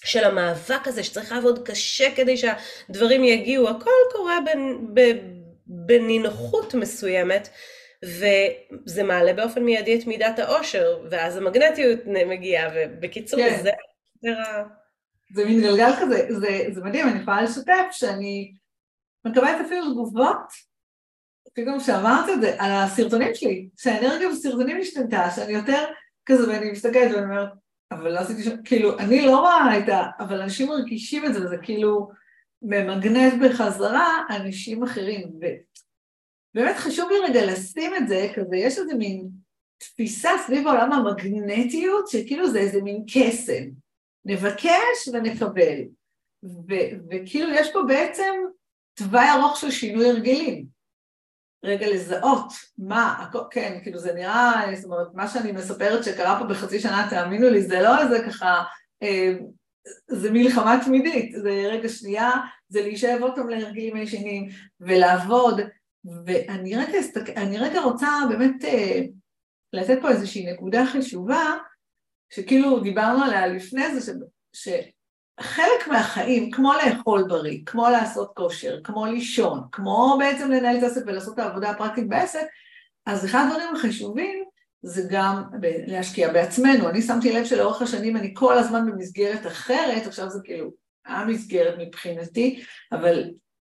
[0.04, 4.38] של המאבק הזה שצריך לעבוד קשה כדי שהדברים יגיעו, הכל קורה
[5.68, 7.50] בנינוחות מסוימת.
[8.04, 13.64] וזה מעלה באופן מיידי את מידת העושר, ואז המגנטיות מגיעה, ובקיצור כן.
[13.64, 13.72] זה...
[15.36, 18.54] זה מין גלגל כזה, זה, זה מדהים, אני יכולה לשתף שאני
[19.26, 20.38] מקבלת אפילו תגובות,
[21.54, 25.86] פתאום שאמרת את זה, על הסרטונים שלי, שהאנרגיה בסרטונים השתנתה, שאני יותר
[26.26, 27.50] כזה, ואני מסתכלת ואני אומרת,
[27.92, 30.02] אבל לא עשיתי שם, כאילו, אני לא רואה את ה...
[30.20, 32.10] אבל אנשים מרגישים את זה, וזה כאילו
[32.62, 35.32] ממגנט בחזרה אנשים אחרים.
[36.54, 39.30] ובאמת חשוב לי רגע לשים את זה, כזה, יש איזה מין
[39.78, 43.85] תפיסה סביב עולם המגנטיות, שכאילו זה איזה מין קסם.
[44.26, 45.82] נבקש ונקבל.
[46.44, 48.34] ו- וכאילו יש פה בעצם
[48.94, 50.66] תוואי ארוך של שינוי הרגלים.
[51.66, 56.80] רגע לזהות מה, כן, כאילו זה נראה, זאת אומרת, מה שאני מספרת שקרה פה בחצי
[56.80, 58.64] שנה, תאמינו לי, זה לא איזה ככה,
[59.04, 59.34] אה,
[60.08, 62.32] זה מלחמה תמידית, זה רגע שנייה,
[62.70, 65.62] זה להישאב עוד פעם להרגלים הישנים ולעבוד,
[66.26, 67.00] ואני רגע,
[67.36, 69.02] אני רגע רוצה באמת אה,
[69.74, 71.58] לתת פה איזושהי נקודה חשובה,
[72.36, 74.14] שכאילו דיברנו עליה לפני זה,
[74.54, 74.70] ש,
[75.40, 81.02] שחלק מהחיים, כמו לאכול בריא, כמו לעשות כושר, כמו לישון, כמו בעצם לנהל את העסק
[81.06, 82.46] ולעשות את העבודה הפרקטית בעסק,
[83.06, 84.44] אז אחד הדברים החשובים
[84.82, 85.44] זה גם
[85.88, 86.90] להשקיע בעצמנו.
[86.90, 90.72] אני שמתי לב שלאורך השנים אני כל הזמן במסגרת אחרת, עכשיו זה כאילו
[91.06, 93.24] המסגרת מבחינתי, אבל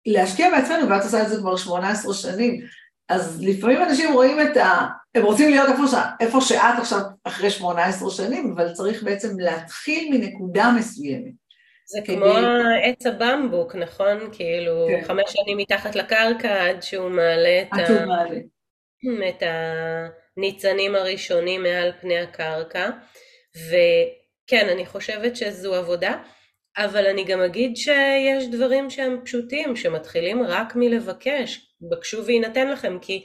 [0.06, 2.60] להשקיע בעצמנו, ואת עושה את זה כבר 18 שנים,
[3.08, 4.86] אז לפעמים אנשים רואים את ה...
[5.14, 5.94] הם רוצים להיות איפה, ש...
[6.20, 11.32] איפה שאת עכשיו אחרי 18 שנים, אבל צריך בעצם להתחיל מנקודה מסוימת.
[11.86, 12.16] זה כדי...
[12.16, 12.34] כמו
[12.84, 14.18] עץ הבמבוק, נכון?
[14.32, 15.04] כאילו כן.
[15.04, 18.06] חמש שנים מתחת לקרקע עד שהוא מעלה את, ה...
[18.06, 18.38] מעלה.
[19.28, 19.42] את
[20.36, 22.90] הניצנים הראשונים מעל פני הקרקע.
[23.56, 26.22] וכן, אני חושבת שזו עבודה.
[26.76, 33.24] אבל אני גם אגיד שיש דברים שהם פשוטים, שמתחילים רק מלבקש, בקשו ויינתן לכם, כי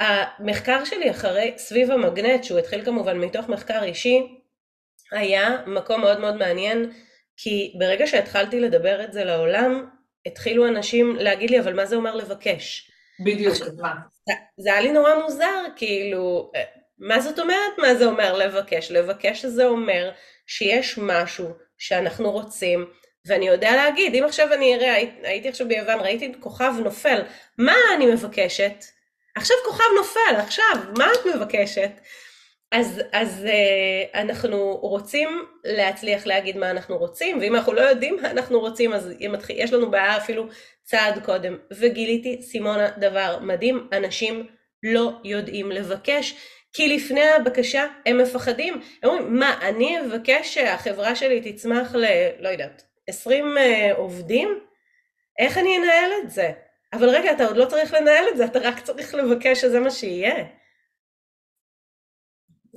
[0.00, 4.38] המחקר שלי אחרי, סביב המגנט, שהוא התחיל כמובן מתוך מחקר אישי,
[5.12, 6.92] היה מקום מאוד מאוד מעניין,
[7.36, 9.86] כי ברגע שהתחלתי לדבר את זה לעולם,
[10.26, 12.90] התחילו אנשים להגיד לי, אבל מה זה אומר לבקש?
[13.24, 13.94] בדיוק, עכשיו, מה?
[14.26, 16.52] זה, זה היה לי נורא מוזר, כאילו,
[16.98, 18.90] מה זאת אומרת מה זה אומר לבקש?
[18.90, 20.10] לבקש זה אומר
[20.46, 22.86] שיש משהו שאנחנו רוצים,
[23.26, 27.22] ואני יודע להגיד, אם עכשיו אני אראה, הייתי עכשיו ביוון, ראיתי כוכב נופל,
[27.58, 28.84] מה אני מבקשת?
[29.36, 31.90] עכשיו כוכב נופל, עכשיו, מה את מבקשת?
[32.72, 38.30] אז, אז uh, אנחנו רוצים להצליח להגיד מה אנחנו רוצים, ואם אנחנו לא יודעים מה
[38.30, 39.10] אנחנו רוצים, אז
[39.48, 40.46] יש לנו בעיה אפילו
[40.84, 41.56] צעד קודם.
[41.78, 44.46] וגיליתי, סימונה, דבר מדהים, אנשים
[44.82, 46.34] לא יודעים לבקש,
[46.72, 48.74] כי לפני הבקשה הם מפחדים.
[49.02, 52.04] הם אומרים, מה, אני אבקש שהחברה שלי תצמח ל...
[52.40, 54.60] לא יודעת, 20 אה, עובדים?
[55.38, 56.50] איך אני אנהל את זה?
[56.92, 59.90] אבל רגע, אתה עוד לא צריך לנהל את זה, אתה רק צריך לבקש שזה מה
[59.90, 60.44] שיהיה.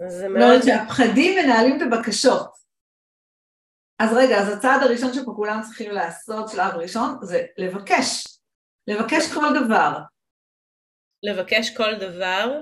[0.08, 0.43] זה מאוד...
[0.43, 2.56] אומרת שהפחדים מנהלים את הבקשות.
[3.99, 8.23] אז רגע, אז הצעד הראשון שפה כולם צריכים לעשות, שלב ראשון, זה לבקש.
[8.88, 9.97] לבקש כל דבר.
[11.23, 12.62] לבקש כל דבר,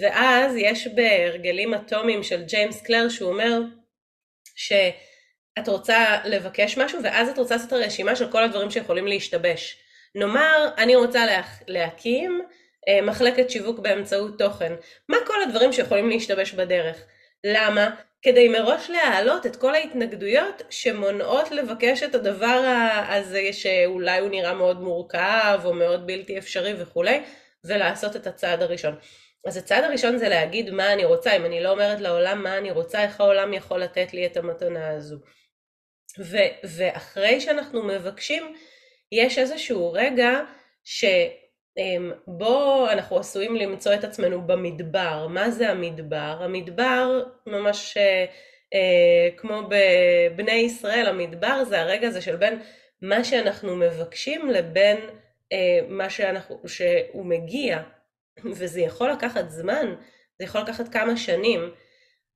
[0.00, 3.60] ואז יש בהרגלים אטומיים של ג'יימס קלר שהוא אומר
[4.56, 9.81] שאת רוצה לבקש משהו ואז את רוצה לעשות הרשימה של כל הדברים שיכולים להשתבש.
[10.14, 12.42] נאמר אני רוצה לה, להקים
[12.88, 14.72] אה, מחלקת שיווק באמצעות תוכן,
[15.08, 17.04] מה כל הדברים שיכולים להשתבש בדרך?
[17.44, 17.94] למה?
[18.22, 22.74] כדי מראש להעלות את כל ההתנגדויות שמונעות לבקש את הדבר
[23.08, 27.22] הזה שאולי הוא נראה מאוד מורכב או מאוד בלתי אפשרי וכולי
[27.64, 28.96] ולעשות את הצעד הראשון.
[29.46, 32.70] אז הצעד הראשון זה להגיד מה אני רוצה, אם אני לא אומרת לעולם מה אני
[32.70, 35.16] רוצה, איך העולם יכול לתת לי את המתנה הזו.
[36.18, 38.54] ו- ואחרי שאנחנו מבקשים,
[39.12, 40.40] יש איזשהו רגע
[40.84, 41.16] שבו
[42.92, 45.26] אנחנו עשויים למצוא את עצמנו במדבר.
[45.26, 46.38] מה זה המדבר?
[46.40, 48.24] המדבר ממש אה,
[48.74, 52.62] אה, כמו בבני ישראל, המדבר זה הרגע הזה של בין
[53.02, 54.98] מה שאנחנו מבקשים לבין
[55.52, 57.82] אה, מה שאנחנו, שהוא מגיע.
[58.44, 59.94] וזה יכול לקחת זמן,
[60.38, 61.70] זה יכול לקחת כמה שנים,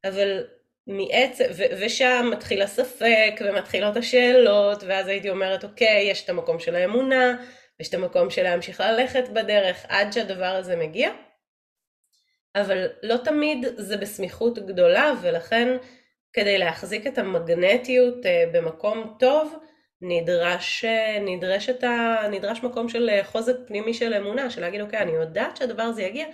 [0.04, 0.44] אבל
[0.86, 1.44] מעצם,
[1.80, 7.36] ושם מתחיל הספק ומתחילות השאלות, ואז הייתי אומרת, אוקיי, יש את המקום של האמונה,
[7.80, 11.10] יש את המקום של להמשיך ללכת בדרך עד שהדבר הזה מגיע,
[12.56, 15.76] אבל לא תמיד זה בסמיכות גדולה, ולכן
[16.32, 19.54] כדי להחזיק את המגנטיות אה, במקום טוב,
[20.00, 20.84] נדרש,
[21.20, 25.82] נדרש, ה, נדרש מקום של חוזק פנימי של אמונה, של להגיד אוקיי, אני יודעת שהדבר
[25.82, 26.26] הזה יגיע,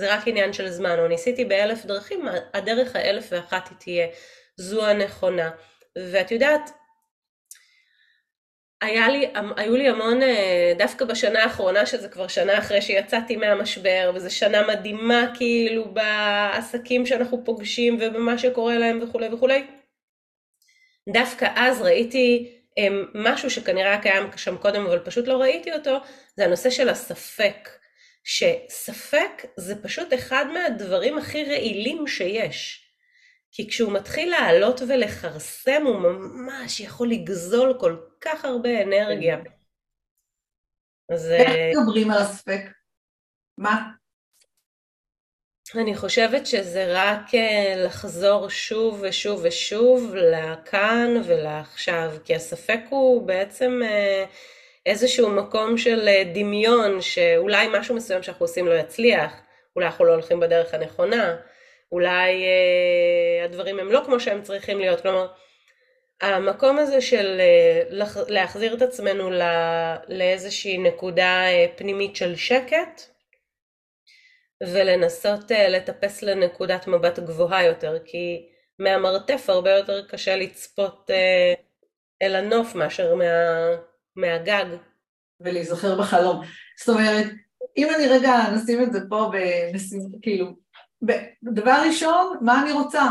[0.00, 4.06] זה רק עניין של זמן, או ניסיתי באלף דרכים, הדרך האלף ואחת היא תהיה
[4.56, 5.50] זו הנכונה.
[5.98, 6.70] ואת יודעת,
[8.80, 14.12] היה לי, היו לי המון, אה, דווקא בשנה האחרונה, שזה כבר שנה אחרי שיצאתי מהמשבר,
[14.14, 19.66] וזו שנה מדהימה כאילו בעסקים שאנחנו פוגשים ובמה שקורה להם וכולי וכולי,
[21.08, 22.56] דווקא אז ראיתי
[23.14, 25.96] משהו שכנראה היה קיים שם קודם אבל פשוט לא ראיתי אותו,
[26.36, 27.79] זה הנושא של הספק.
[28.24, 32.86] שספק זה פשוט אחד מהדברים הכי רעילים שיש.
[33.52, 39.36] כי כשהוא מתחיל לעלות ולכרסם הוא ממש יכול לגזול כל כך הרבה אנרגיה.
[39.44, 39.50] כן.
[41.14, 41.30] אז...
[41.30, 42.60] איך מדברים על הספק?
[43.58, 43.90] מה?
[45.74, 53.80] אני חושבת שזה רק אה, לחזור שוב ושוב ושוב לכאן ולעכשיו, כי הספק הוא בעצם,
[53.84, 54.24] אה,
[54.86, 59.32] איזשהו מקום של אה, דמיון שאולי משהו מסוים שאנחנו עושים לא יצליח,
[59.76, 61.36] אולי אנחנו לא הולכים בדרך הנכונה,
[61.92, 65.26] אולי אה, הדברים הם לא כמו שהם צריכים להיות, כלומר
[66.20, 67.82] המקום הזה של אה,
[68.28, 69.44] להחזיר את עצמנו לא,
[70.08, 73.02] לאיזושהי נקודה אה, פנימית של שקט
[74.62, 81.10] ולנסות אה, לטפס לנקודת מבט גבוהה יותר, כי מהמרתף הרבה יותר קשה לצפות
[82.22, 83.24] אל הנוף מאשר מה,
[84.20, 84.64] מהגג.
[85.40, 86.40] ולהיזכר בחלום.
[86.78, 87.26] זאת אומרת,
[87.76, 90.46] אם אני רגע נשים את זה פה בנשים, כאילו,
[91.42, 93.04] דבר ראשון, מה אני רוצה?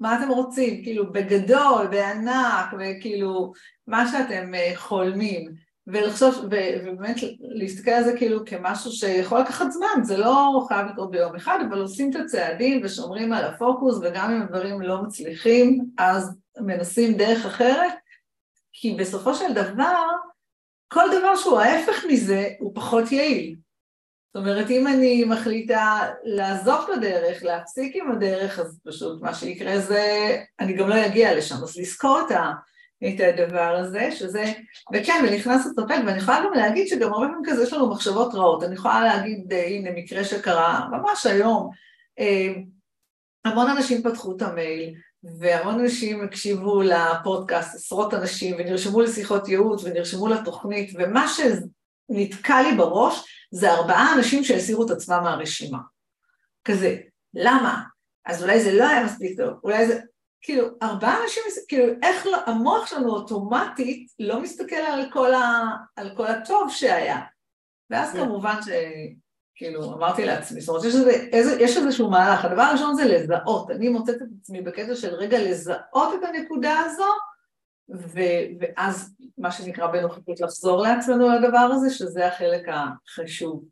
[0.00, 0.82] מה אתם רוצים?
[0.84, 3.52] כאילו, בגדול, בענק, וכאילו,
[3.86, 5.68] מה שאתם אה, חולמים.
[5.86, 11.36] ולחשוב, ובאמת להסתכל על זה כאילו כמשהו שיכול לקחת זמן, זה לא חייב לקרות ביום
[11.36, 17.16] אחד, אבל עושים את הצעדים ושומרים על הפוקוס, וגם אם הדברים לא מצליחים, אז מנסים
[17.16, 17.92] דרך אחרת,
[18.72, 20.04] כי בסופו של דבר,
[20.88, 23.56] כל דבר שהוא ההפך מזה, הוא פחות יעיל.
[24.34, 29.78] זאת אומרת, אם אני מחליטה לעזוב את הדרך, להפסיק עם הדרך, אז פשוט מה שיקרה
[29.78, 32.52] זה, אני גם לא אגיע לשם, אז לזכור את, ה,
[33.08, 34.44] את הדבר הזה, שזה,
[34.94, 38.64] וכן, ונכנס לטרפק, ואני יכולה גם להגיד שגם הרבה פעמים כזה יש לנו מחשבות רעות,
[38.64, 41.70] אני יכולה להגיד, אה, הנה, מקרה שקרה ממש היום,
[42.18, 42.52] אה,
[43.44, 50.28] המון אנשים פתחו את המייל, והמון אנשים הקשיבו לפודקאסט, עשרות אנשים, ונרשמו לשיחות ייעוץ, ונרשמו
[50.28, 55.78] לתוכנית, ומה שנתקע לי בראש, זה ארבעה אנשים שהסירו את עצמם מהרשימה.
[56.64, 56.96] כזה,
[57.34, 57.82] למה?
[58.24, 60.00] אז אולי זה לא היה מספיק טוב, אולי זה...
[60.40, 65.62] כאילו, ארבעה אנשים, כאילו, איך לא, המוח שלנו אוטומטית לא מסתכל על כל, ה,
[65.96, 67.20] על כל הטוב שהיה.
[67.90, 68.18] ואז yeah.
[68.18, 68.68] כמובן ש...
[69.58, 70.94] כאילו, אמרתי לעצמי, זאת אומרת, יש,
[71.32, 75.38] איזה, יש איזשהו מהלך, הדבר הראשון זה לזהות, אני מוצאת את עצמי בקטע של רגע
[75.38, 77.04] לזהות את הנקודה הזו,
[77.90, 78.20] ו,
[78.60, 83.64] ואז מה שנקרא בנוכחות לחזור לעצמנו לדבר הזה, שזה החלק החשוב.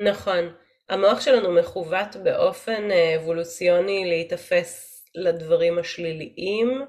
[0.00, 0.44] נכון.
[0.88, 6.82] המוח שלנו מכוות באופן אה, אבולוציוני להיתפס לדברים השליליים,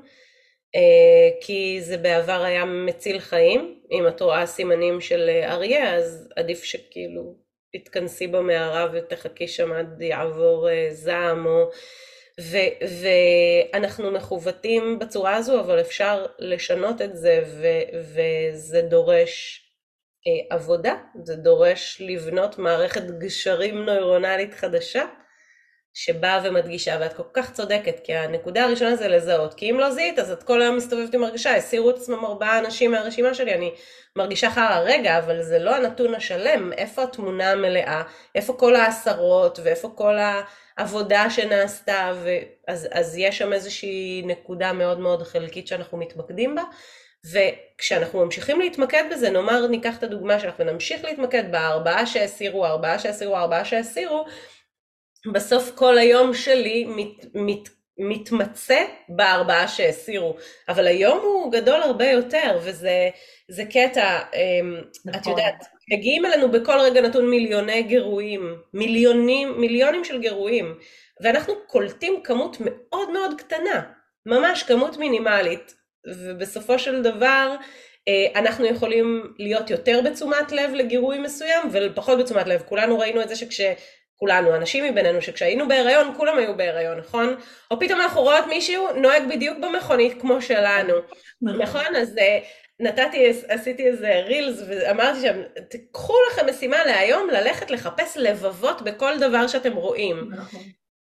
[0.75, 3.79] אה, כי זה בעבר היה מציל חיים.
[3.91, 7.35] אם את רואה סימנים של אה, אריה, אז עדיף שכאילו
[7.73, 11.69] תתכנסי במערה ותחכי שם עד יעבור זעם, או
[12.41, 12.85] ו-
[13.73, 19.65] ואנחנו מכוותים בצורה הזו, אבל אפשר לשנות את זה, ו- וזה דורש
[20.27, 25.05] אה, עבודה, זה דורש לבנות מערכת גשרים נוירונלית חדשה,
[25.93, 30.19] שבאה ומדגישה, ואת כל כך צודקת, כי הנקודה הראשונה זה לזהות, כי אם לא זיהית,
[30.19, 33.71] אז את כל היום מסתובבת עם הרגשה, הסירו את עצמם ארבעה אנשים מהרשימה שלי, אני
[34.15, 38.01] מרגישה חרא, רגע, אבל זה לא הנתון השלם, איפה התמונה המלאה,
[38.35, 40.41] איפה כל העשרות, ואיפה כל ה...
[40.79, 46.63] עבודה שנעשתה, ואז, אז יש שם איזושהי נקודה מאוד מאוד חלקית שאנחנו מתמקדים בה,
[47.31, 53.37] וכשאנחנו ממשיכים להתמקד בזה, נאמר ניקח את הדוגמה שלך ונמשיך להתמקד בארבעה שהסירו, ארבעה שהסירו,
[53.37, 54.25] ארבעה שהסירו,
[55.33, 60.35] בסוף כל היום שלי מת, מת, מתמצא בארבעה שהסירו,
[60.69, 65.21] אבל היום הוא גדול הרבה יותר, וזה קטע, אמ, נכון.
[65.21, 70.75] את יודעת, מגיעים אלינו בכל רגע נתון מיליוני גירויים, מיליונים, מיליונים של גירויים,
[71.21, 73.81] ואנחנו קולטים כמות מאוד מאוד קטנה,
[74.25, 75.73] ממש כמות מינימלית,
[76.07, 77.55] ובסופו של דבר
[78.07, 82.63] אה, אנחנו יכולים להיות יותר בתשומת לב לגירוי מסוים ופחות בתשומת לב.
[82.65, 83.61] כולנו ראינו את זה שכש...
[84.19, 87.35] כולנו, אנשים מבינינו, שכשהיינו בהיריון, כולם היו בהיריון, נכון?
[87.71, 90.93] או פתאום אנחנו רואות מישהו נוהג בדיוק במכונית כמו שלנו,
[91.41, 91.61] נכון?
[91.61, 91.95] נכון?
[91.95, 92.39] אז אה,
[92.79, 99.47] נתתי, עשיתי איזה רילס ואמרתי שם, תקחו לכם משימה להיום ללכת לחפש לבבות בכל דבר
[99.47, 100.29] שאתם רואים.
[100.31, 100.61] נכון.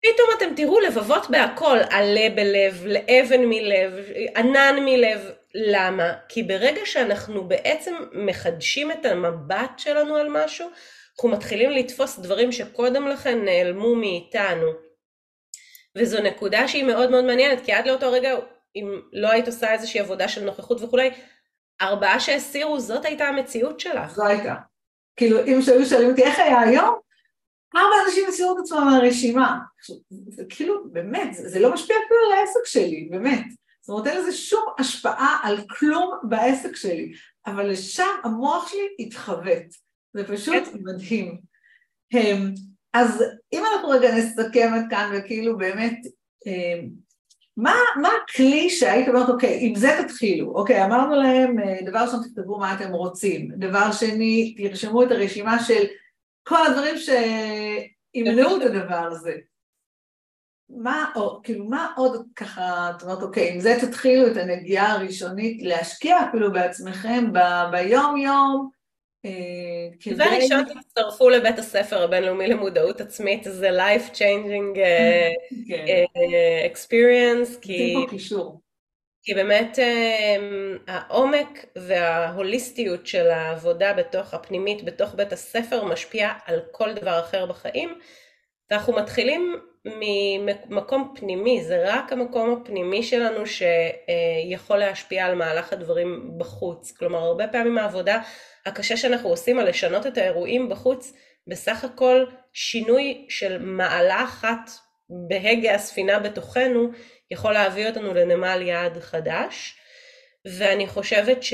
[0.02, 3.94] פתאום אתם תראו לבבות בהכל, עלה בלב, לאבן מלב,
[4.36, 5.32] ענן מלב.
[5.58, 6.14] למה?
[6.30, 10.70] כי ברגע שאנחנו בעצם מחדשים את המבט שלנו על משהו,
[11.16, 14.68] אנחנו מתחילים לתפוס דברים שקודם לכן נעלמו מאיתנו.
[15.98, 18.36] וזו נקודה שהיא מאוד מאוד מעניינת, כי עד לאותו רגע,
[18.76, 21.10] אם לא היית עושה איזושהי עבודה של נוכחות וכולי,
[21.82, 24.12] ארבעה שהסירו, זאת הייתה המציאות שלך.
[24.12, 24.56] זו הייתה.
[25.16, 26.96] כאילו, אם שהיו שואלים אותי איך היה היום,
[27.76, 29.58] ארבע אנשים הסירו את עצמם מהרשימה.
[30.10, 33.46] זה כאילו, באמת, זה, זה לא משפיע אפילו על העסק שלי, באמת.
[33.82, 37.14] זאת אומרת, אין לזה שום השפעה על כלום בעסק שלי,
[37.46, 39.85] אבל לשם המוח שלי התחוות.
[40.16, 40.80] זה פשוט כן.
[40.84, 41.38] מדהים.
[42.94, 46.00] אז אם אנחנו רגע נסכם את כאן וכאילו באמת
[46.46, 46.90] אמ,
[47.58, 52.20] מה, מה הכלי שהיית אומרת, אוקיי, עם זה תתחילו, אוקיי, אמרנו להם, אה, דבר ראשון
[52.24, 55.84] תכתבו מה אתם רוצים, דבר שני, תרשמו את הרשימה של
[56.48, 59.34] כל הדברים שימנעו את הדבר הזה.
[60.70, 65.64] מה, או, כאילו, מה עוד ככה, את אומרת, אוקיי, עם זה תתחילו את הנגיעה הראשונית
[65.64, 68.70] להשקיע אפילו בעצמכם ב- ביום-יום,
[69.26, 69.32] אה,
[70.00, 70.24] כדי...
[70.24, 75.86] וראשון תצטרפו לבית הספר הבינלאומי למודעות עצמית, זה life changing uh, כן.
[76.16, 77.96] uh, experience, כי...
[79.28, 79.80] כי באמת
[80.88, 88.00] העומק וההוליסטיות של העבודה בתוך הפנימית, בתוך בית הספר, משפיע על כל דבר אחר בחיים,
[88.72, 96.92] ואנחנו מתחילים ממקום פנימי, זה רק המקום הפנימי שלנו שיכול להשפיע על מהלך הדברים בחוץ.
[96.92, 98.22] כלומר, הרבה פעמים העבודה
[98.66, 101.14] הקשה שאנחנו עושים על לשנות את האירועים בחוץ,
[101.48, 104.70] בסך הכל שינוי של מעלה אחת
[105.10, 106.90] בהגה הספינה בתוכנו,
[107.32, 109.78] יכול להביא אותנו לנמל יעד חדש.
[110.46, 111.54] ואני חושבת ש...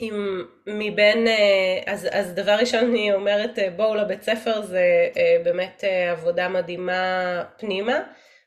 [0.00, 5.36] אם מבין, אה, אז, אז דבר ראשון אני אומרת אה, בואו לבית ספר זה אה,
[5.44, 8.00] באמת עבודה מדהימה פנימה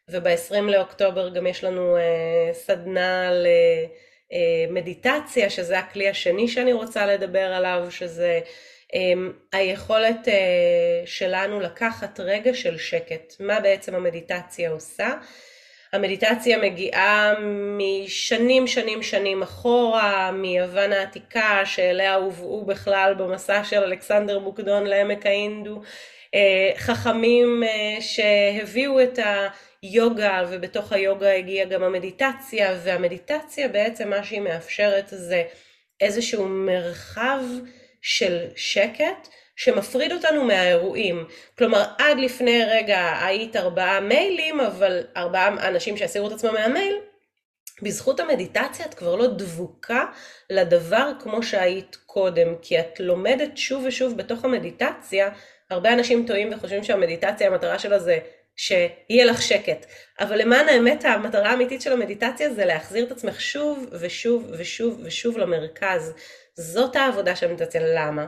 [0.10, 1.98] וב-20 לאוקטובר גם יש לנו
[2.54, 3.32] סדנה
[4.70, 8.40] למדיטציה שזה הכלי השני שאני רוצה לדבר עליו שזה
[9.52, 10.28] היכולת
[11.06, 15.10] שלנו לקחת רגע של שקט, מה בעצם המדיטציה עושה
[15.94, 17.34] המדיטציה מגיעה
[17.78, 25.82] משנים שנים שנים אחורה, מיוון העתיקה שאליה הובאו בכלל במסע של אלכסנדר מוקדון לעמק ההינדו,
[26.36, 29.20] אה, חכמים אה, שהביאו את
[29.82, 35.44] היוגה ובתוך היוגה הגיעה גם המדיטציה והמדיטציה בעצם מה שהיא מאפשרת זה
[36.02, 37.40] איזשהו מרחב
[38.02, 39.28] של שקט
[39.60, 41.26] שמפריד אותנו מהאירועים.
[41.58, 46.96] כלומר, עד לפני רגע היית ארבעה מיילים, אבל ארבעה אנשים שהסירו את עצמם מהמייל,
[47.82, 50.06] בזכות המדיטציה את כבר לא דבוקה
[50.50, 55.30] לדבר כמו שהיית קודם, כי את לומדת שוב ושוב בתוך המדיטציה,
[55.70, 58.18] הרבה אנשים טועים וחושבים שהמדיטציה המטרה שלה זה
[58.56, 59.86] שיהיה לך שקט,
[60.20, 65.38] אבל למען האמת המטרה האמיתית של המדיטציה זה להחזיר את עצמך שוב ושוב ושוב ושוב
[65.38, 66.14] למרכז.
[66.54, 68.26] זאת העבודה של המדיטציה, למה?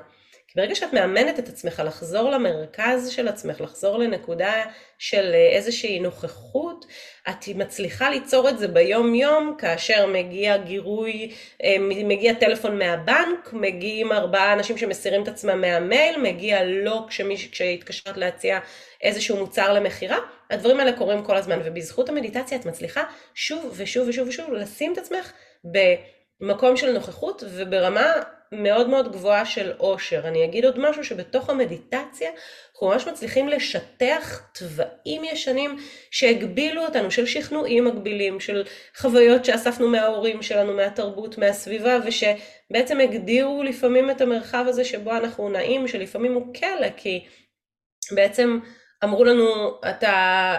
[0.52, 4.64] כי ברגע שאת מאמנת את עצמך לחזור למרכז של עצמך, לחזור לנקודה
[4.98, 6.86] של אה, איזושהי נוכחות,
[7.30, 11.32] את מצליחה ליצור את זה ביום יום כאשר מגיע גירוי,
[11.64, 17.06] אה, מגיע טלפון מהבנק, מגיעים ארבעה אנשים שמסירים את עצמם מהמייל, מגיע לא
[17.52, 18.60] כשהתקשרת להציע
[19.02, 20.18] איזשהו מוצר למכירה,
[20.50, 24.98] הדברים האלה קורים כל הזמן ובזכות המדיטציה את מצליחה שוב ושוב ושוב ושוב לשים את
[24.98, 25.32] עצמך
[26.42, 28.14] במקום של נוכחות וברמה
[28.52, 30.28] מאוד מאוד גבוהה של עושר.
[30.28, 32.30] אני אגיד עוד משהו שבתוך המדיטציה
[32.74, 35.78] אנחנו ממש מצליחים לשטח תוואים ישנים
[36.12, 38.64] שהגבילו אותנו, של שכנועים מגבילים, של
[38.98, 45.88] חוויות שאספנו מההורים שלנו, מהתרבות, מהסביבה, ושבעצם הגדירו לפעמים את המרחב הזה שבו אנחנו נעים,
[45.88, 47.26] שלפעמים הוא כלא, כי
[48.12, 48.60] בעצם
[49.04, 50.10] אמרו לנו, אתה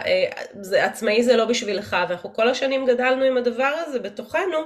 [0.07, 4.59] אה, זה, עצמאי זה לא בשבילך, ואנחנו כל השנים גדלנו עם הדבר הזה בתוכנו,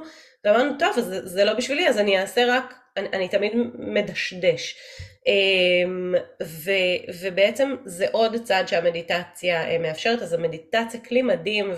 [0.45, 4.77] ואמרנו, טוב, זה, זה לא בשבילי, אז אני אעשה רק אני, אני תמיד מדשדש.
[5.27, 6.71] אמ, ו,
[7.23, 11.73] ובעצם זה עוד צעד שהמדיטציה אה, מאפשרת, אז המדיטציה כלי מדהים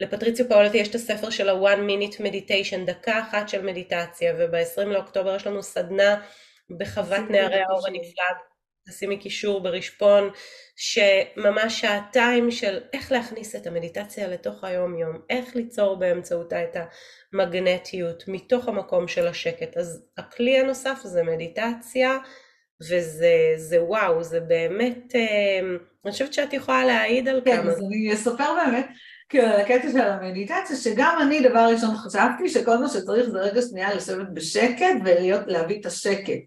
[0.00, 5.36] ולפטריציו פאולטי יש את הספר של ה-one minute meditation, דקה אחת של מדיטציה וב-20 לאוקטובר
[5.36, 6.20] יש לנו סדנה
[6.78, 8.51] בחוות נערי האור הנפלא,
[8.88, 10.30] תשימי קישור ברשפון,
[10.76, 16.76] שממש שעתיים של איך להכניס את המדיטציה לתוך היום יום, איך ליצור באמצעותה את
[17.32, 19.76] המגנטיות מתוך המקום של השקט.
[19.76, 22.18] אז הכלי הנוסף זה מדיטציה,
[22.80, 25.60] וזה זה וואו, זה באמת, אה,
[26.04, 27.62] אני חושבת שאת יכולה להעיד על כן, כמה.
[27.62, 28.86] כן, אז אני אספר באמת.
[29.28, 33.62] כאילו על הקטע של המדיטציה, שגם אני דבר ראשון חשבתי שכל מה שצריך זה רגע
[33.62, 36.40] שנייה לשבת בשקט ולהביא את השקט.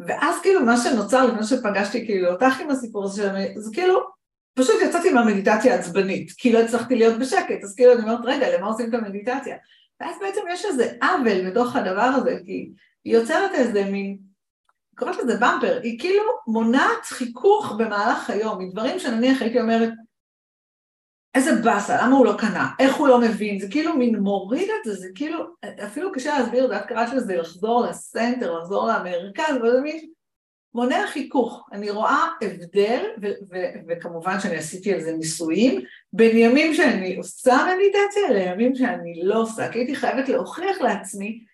[0.00, 4.00] ואז כאילו מה שנוצר לפני שפגשתי כאילו אותך עם הסיפור הזה, זה כאילו
[4.54, 8.66] פשוט יצאתי מהמדיטציה העצבנית, כי לא הצלחתי להיות בשקט, אז כאילו אני אומרת רגע למה
[8.66, 9.56] עושים את המדיטציה?
[10.00, 12.70] ואז בעצם יש איזה עוול בתוך הדבר הזה, כי
[13.04, 14.18] היא יוצרת איזה מין,
[14.96, 19.92] קוראת לזה במפר, היא כאילו מונעת חיכוך במהלך היום, מדברים שנניח הייתי אומרת
[21.34, 24.84] איזה באסה, למה הוא לא קנה, איך הוא לא מבין, זה כאילו מין מוריד את
[24.84, 25.38] זה, זה כאילו,
[25.84, 30.08] אפילו קשה להסביר, את קראת לזה לחזור לסנטר, לחזור למרכז, וזה מין
[30.74, 31.68] מונע חיכוך.
[31.72, 33.04] אני רואה הבדל,
[33.88, 35.80] וכמובן שאני עשיתי על זה ניסויים,
[36.12, 41.44] בין ימים שאני עושה מדיטציה לימים שאני לא עושה, כי הייתי חייבת להוכיח לעצמי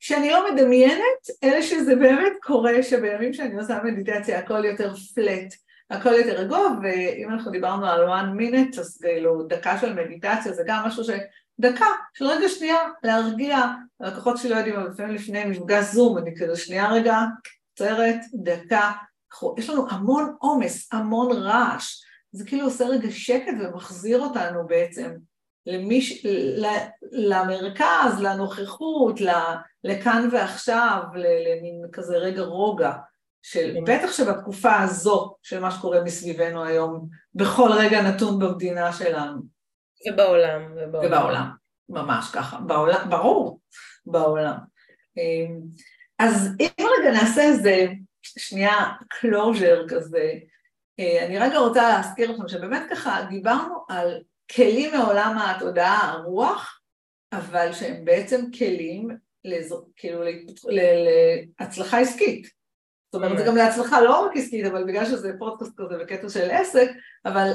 [0.00, 5.54] שאני לא מדמיינת, אלא שזה באמת קורה שבימים שאני עושה מדיטציה הכל יותר פלט.
[5.90, 10.62] הכל יותר רגוע, ואם אנחנו דיברנו על one minute, אז כאילו דקה של מדיטציה זה
[10.66, 11.10] גם משהו ש...
[11.60, 13.58] דקה, של רגע שנייה להרגיע,
[14.00, 17.18] הלקוחות שלי לא יודעים, אבל לפעמים לפני מפגש זום, אני כזה שנייה רגע,
[17.72, 18.92] עוצרת, דקה,
[19.58, 25.10] יש לנו המון עומס, המון רעש, זה כאילו עושה רגע שקט ומחזיר אותנו בעצם
[25.66, 26.26] למיש...
[27.12, 29.20] למרכז, לנוכחות,
[29.84, 32.92] לכאן ועכשיו, למין כזה רגע רוגע.
[33.42, 33.84] של, כן.
[33.84, 39.42] בטח שבתקופה הזו של מה שקורה מסביבנו היום, בכל רגע נתון במדינה שלנו.
[40.08, 40.72] ובעולם.
[40.76, 41.50] ובעולם, ובעולם
[41.90, 43.60] ממש ככה, בעולם, ברור,
[44.06, 44.56] בעולם.
[45.16, 45.60] אמ,
[46.18, 47.86] אז אם רגע נעשה איזה
[48.22, 50.32] שנייה closure כזה,
[51.00, 54.22] אה, אני רגע רוצה להזכיר לכם שבאמת ככה דיברנו על
[54.56, 56.80] כלים מעולם התודעה, הרוח,
[57.32, 59.08] אבל שהם בעצם כלים
[59.44, 59.74] לז...
[59.96, 60.22] כאילו
[61.60, 62.59] להצלחה עסקית.
[63.12, 66.50] זאת אומרת, זה גם להצלחה לא רק עסקית, אבל בגלל שזה פודקאסט כזה בקטע של
[66.50, 66.90] עסק,
[67.24, 67.50] אבל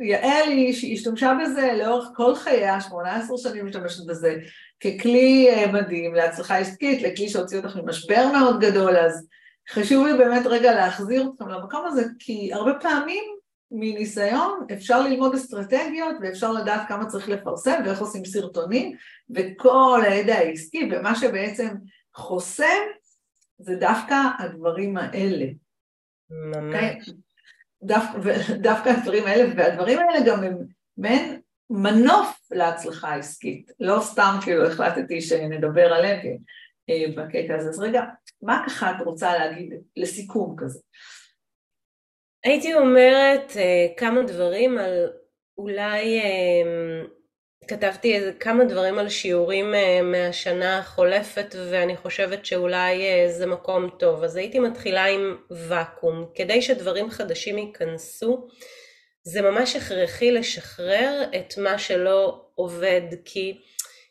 [0.00, 4.36] יעל היא השתמשה בזה לאורך כל חייה, 18 שנים משתמשת בזה,
[4.80, 9.26] ככלי אה, מדהים להצלחה עסקית, לכלי שהוציא אותך ממשבר מאוד גדול, אז
[9.70, 13.24] חשוב לי באמת רגע להחזיר אתכם למקום הזה, כי הרבה פעמים
[13.70, 18.96] מניסיון אפשר ללמוד אסטרטגיות ואפשר לדעת כמה צריך לפרסם ואיך עושים סרטונים
[19.30, 21.68] וכל הידע העסקי ומה שבעצם
[22.14, 22.82] חוסם
[23.58, 25.46] זה דווקא הדברים האלה.
[26.30, 26.56] ממש.
[26.56, 26.66] Okay?
[26.66, 26.98] אוקיי?
[27.82, 28.18] דווקא,
[28.68, 30.58] דווקא הדברים האלה, והדברים האלה גם הם
[30.96, 31.40] מעין
[31.70, 33.70] מנוף להצלחה העסקית.
[33.80, 36.36] לא סתם כאילו החלטתי שנדבר עליהם
[36.90, 37.68] אה, בקטע הזה.
[37.68, 38.02] אז רגע,
[38.42, 40.80] מה ככה את רוצה להגיד לסיכום כזה?
[42.44, 45.10] הייתי אומרת uh, כמה דברים על
[45.58, 47.08] אולי uh,
[47.68, 53.90] כתבתי איזה כמה דברים על שיעורים uh, מהשנה החולפת ואני חושבת שאולי uh, זה מקום
[53.98, 54.22] טוב.
[54.22, 56.26] אז הייתי מתחילה עם ואקום.
[56.34, 58.48] כדי שדברים חדשים ייכנסו,
[59.22, 63.58] זה ממש הכרחי לשחרר את מה שלא עובד, כי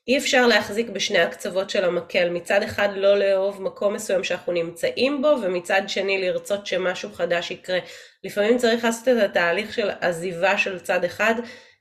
[0.08, 5.22] אי אפשר להחזיק בשני הקצוות של המקל, מצד אחד לא לאהוב מקום מסוים שאנחנו נמצאים
[5.22, 7.80] בו, ומצד שני לרצות שמשהו חדש יקרה.
[8.24, 11.36] לפעמים צריך לעשות את התהליך של עזיבה של צד אחד,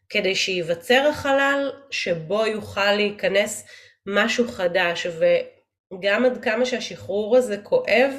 [0.09, 3.67] כדי שייווצר החלל שבו יוכל להיכנס
[4.07, 8.13] משהו חדש, וגם עד כמה שהשחרור הזה כואב,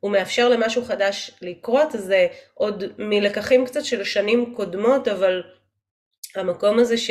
[0.00, 5.42] הוא מאפשר למשהו חדש לקרות, זה עוד מלקחים קצת של שנים קודמות, אבל
[6.36, 7.10] המקום הזה ש...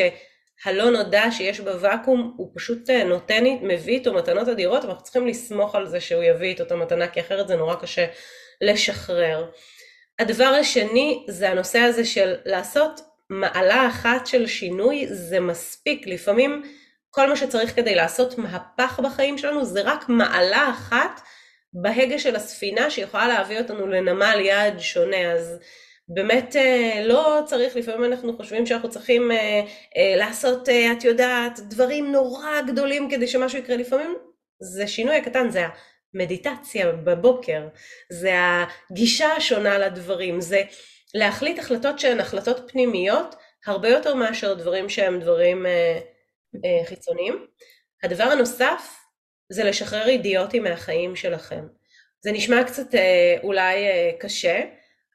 [0.65, 5.75] הלא נודע שיש בוואקום הוא פשוט אה, נותן, מביא איתו מתנות אדירות ואנחנו צריכים לסמוך
[5.75, 8.05] על זה שהוא יביא איתו את המתנה כי אחרת זה נורא קשה
[8.61, 9.49] לשחרר.
[10.19, 13.01] הדבר השני זה הנושא הזה של לעשות
[13.32, 16.63] מעלה אחת של שינוי זה מספיק, לפעמים
[17.09, 21.21] כל מה שצריך כדי לעשות מהפך בחיים שלנו זה רק מעלה אחת
[21.73, 25.59] בהגה של הספינה שיכולה להביא אותנו לנמל יעד שונה, אז
[26.07, 29.38] באמת אה, לא צריך, לפעמים אנחנו חושבים שאנחנו צריכים אה,
[29.97, 34.15] אה, לעשות, את יודעת, דברים נורא גדולים כדי שמשהו יקרה, לפעמים
[34.61, 35.65] זה שינוי הקטן, זה
[36.15, 37.67] המדיטציה בבוקר,
[38.11, 40.61] זה הגישה השונה לדברים, זה
[41.14, 43.36] להחליט החלטות שהן החלטות פנימיות,
[43.66, 45.66] הרבה יותר מאשר דברים שהם דברים
[46.86, 47.45] חיצוניים.
[48.03, 48.95] הדבר הנוסף
[49.49, 51.68] זה לשחרר אידיוטים מהחיים שלכם.
[52.22, 52.88] זה נשמע קצת
[53.43, 53.76] אולי
[54.20, 54.62] קשה,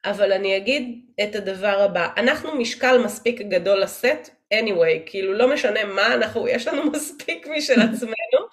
[0.05, 5.83] אבל אני אגיד את הדבר הבא, אנחנו משקל מספיק גדול לשאת, anyway, כאילו לא משנה
[5.83, 8.47] מה, אנחנו, יש לנו מספיק משל עצמנו,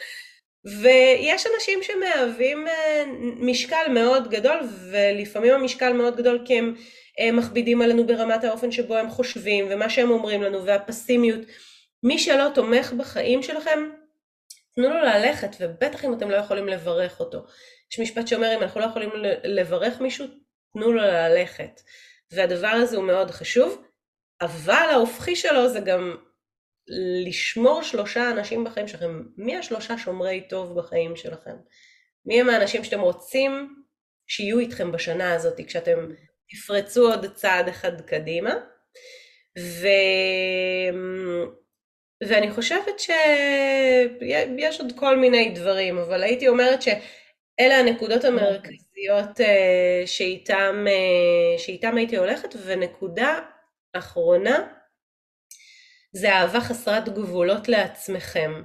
[0.65, 3.05] ויש אנשים שמהווים אה,
[3.37, 6.83] משקל מאוד גדול, ולפעמים המשקל מאוד גדול כי הם אה,
[7.33, 11.41] מכבידים עלינו ברמת האופן שבו הם חושבים, ומה שהם אומרים לנו, והפסימיות.
[12.03, 13.79] מי שלא תומך בחיים שלכם,
[14.75, 17.45] תנו לו ללכת, ובטח אם אתם לא יכולים לברך אותו.
[17.93, 19.11] יש משפט שאומר, אם אנחנו לא יכולים
[19.45, 20.27] לברך מישהו,
[20.73, 21.81] תנו לו ללכת.
[22.33, 23.85] והדבר הזה הוא מאוד חשוב,
[24.41, 26.17] אבל ההופכי שלו זה גם
[27.27, 29.23] לשמור שלושה אנשים בחיים שלכם.
[29.37, 31.57] מי השלושה שומרי טוב בחיים שלכם?
[32.27, 33.75] מי הם האנשים שאתם רוצים
[34.27, 36.09] שיהיו איתכם בשנה הזאת, כשאתם
[36.55, 38.55] תפרצו עוד צעד אחד קדימה?
[39.59, 39.87] ו...
[42.29, 48.85] ואני חושבת שיש עוד כל מיני דברים, אבל הייתי אומרת שאלה הנקודות המרכזיות.
[49.05, 53.41] המרכזיות אה, שאיתם, אה, שאיתם הייתי הולכת, ונקודה
[53.93, 54.67] אחרונה
[56.13, 58.63] זה אהבה חסרת גבולות לעצמכם.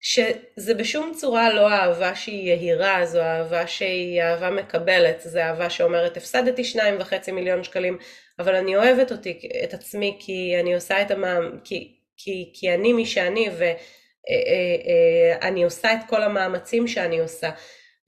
[0.00, 6.16] שזה בשום צורה לא אהבה שהיא יהירה, זו אהבה שהיא אהבה מקבלת, זו אהבה שאומרת
[6.16, 7.98] הפסדתי שניים וחצי מיליון שקלים,
[8.38, 11.58] אבל אני אוהבת אותי, את עצמי, כי אני עושה את המאמ...
[11.64, 17.50] כי, כי, כי אני מי שאני ואני אה, עושה את כל המאמצים שאני עושה.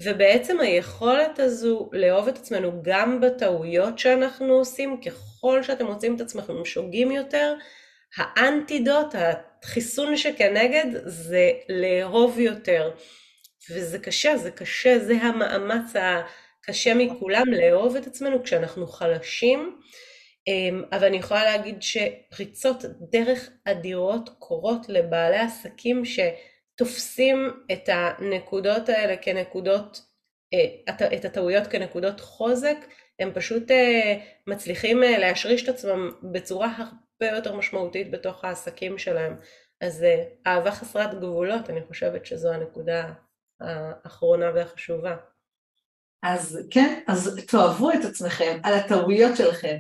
[0.02, 6.64] ובעצם היכולת הזו לאהוב את עצמנו גם בטעויות שאנחנו עושים, ככל שאתם מוצאים את עצמכם
[6.64, 7.54] שוגים יותר,
[8.16, 9.14] האנטידוט,
[9.62, 12.90] החיסון שכנגד, זה לאהוב יותר.
[13.70, 19.80] וזה קשה, זה קשה, זה המאמץ הקשה מכולם, לאהוב את עצמנו כשאנחנו חלשים.
[20.48, 29.16] אמ, אבל אני יכולה להגיד שפריצות דרך אדירות קורות לבעלי עסקים שתופסים את הנקודות האלה
[29.16, 30.00] כנקודות,
[30.54, 32.76] אה, את הטעויות כנקודות חוזק,
[33.20, 36.68] הם פשוט אה, מצליחים אה, להשריש את עצמם בצורה
[37.22, 39.36] הרבה יותר משמעותית בתוך העסקים שלהם.
[39.80, 40.04] אז
[40.46, 43.12] אהבה חסרת גבולות, אני חושבת שזו הנקודה
[43.60, 45.16] האחרונה והחשובה.
[46.22, 49.76] אז כן, אז תאהבו את עצמכם על הטעויות שלכם,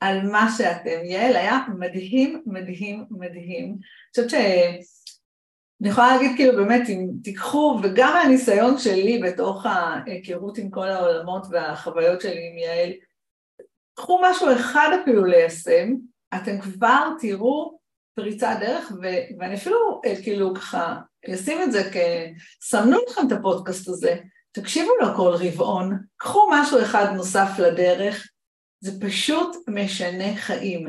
[0.00, 1.04] על מה שאתם.
[1.04, 3.64] יעל היה מדהים, מדהים, מדהים.
[3.64, 3.78] אני
[4.10, 4.34] חושבת ש...
[5.82, 11.46] אני יכולה להגיד כאילו באמת אם תיקחו, וגם מהניסיון שלי בתוך ההיכרות עם כל העולמות
[11.50, 12.92] והחוויות שלי עם יעל,
[13.94, 15.94] קחו משהו אחד אפילו ליישם,
[16.42, 17.78] אתם כבר תראו
[18.14, 20.96] פריצת דרך, ו- ואני אפילו אה, כאילו ככה
[21.34, 21.96] אשים את זה כ...
[22.62, 24.16] סמנו לכם את הפודקאסט הזה,
[24.52, 28.26] תקשיבו לו כל רבעון, קחו משהו אחד נוסף לדרך,
[28.80, 30.86] זה פשוט משנה חיים,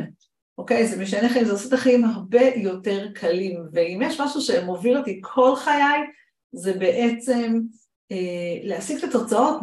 [0.58, 0.88] אוקיי?
[0.88, 5.20] זה משנה חיים, זה עושה את החיים הרבה יותר קלים, ואם יש משהו שמוביל אותי
[5.24, 6.00] כל חיי,
[6.52, 7.60] זה בעצם
[8.12, 9.62] אה, להשיג את התוצאות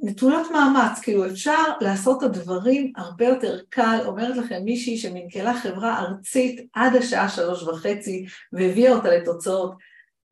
[0.00, 5.98] בנטולת מאמץ, כאילו אפשר לעשות את הדברים הרבה יותר קל, אומרת לכם מישהי שמנכלה חברה
[6.00, 9.74] ארצית עד השעה שלוש וחצי והביאה אותה לתוצאות,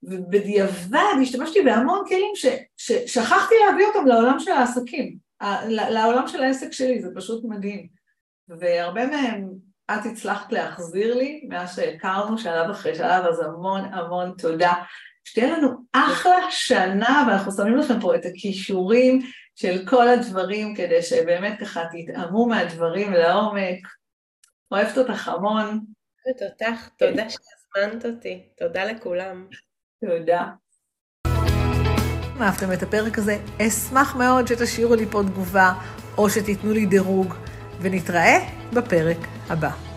[0.03, 2.33] ובדיעבד השתמשתי בהמון כלים
[2.77, 5.17] ששכחתי להביא אותם לעולם של העסקים.
[5.69, 7.87] לעולם של העסק שלי, זה פשוט מדהים.
[8.49, 9.49] והרבה מהם
[9.91, 14.73] את הצלחת להחזיר לי מאז שהכרנו שלב אחרי שלב, אז המון המון תודה.
[15.25, 19.21] שתהיה לנו אחלה שנה, ואנחנו שמים לכם פה את הכישורים
[19.55, 23.79] של כל הדברים, כדי שבאמת ככה תתאמו מהדברים לעומק.
[24.71, 25.67] אוהבת אותך המון.
[26.27, 29.47] אוהבת אותך, תודה שהזמנת אותי, תודה לכולם.
[30.05, 30.45] תודה.
[32.37, 35.73] אם אהבתם את הפרק הזה, אשמח מאוד שתשאירו לי פה תגובה
[36.19, 37.35] או שתיתנו לי דירוג,
[37.81, 38.39] ונתראה
[38.73, 39.94] בפרק הבא.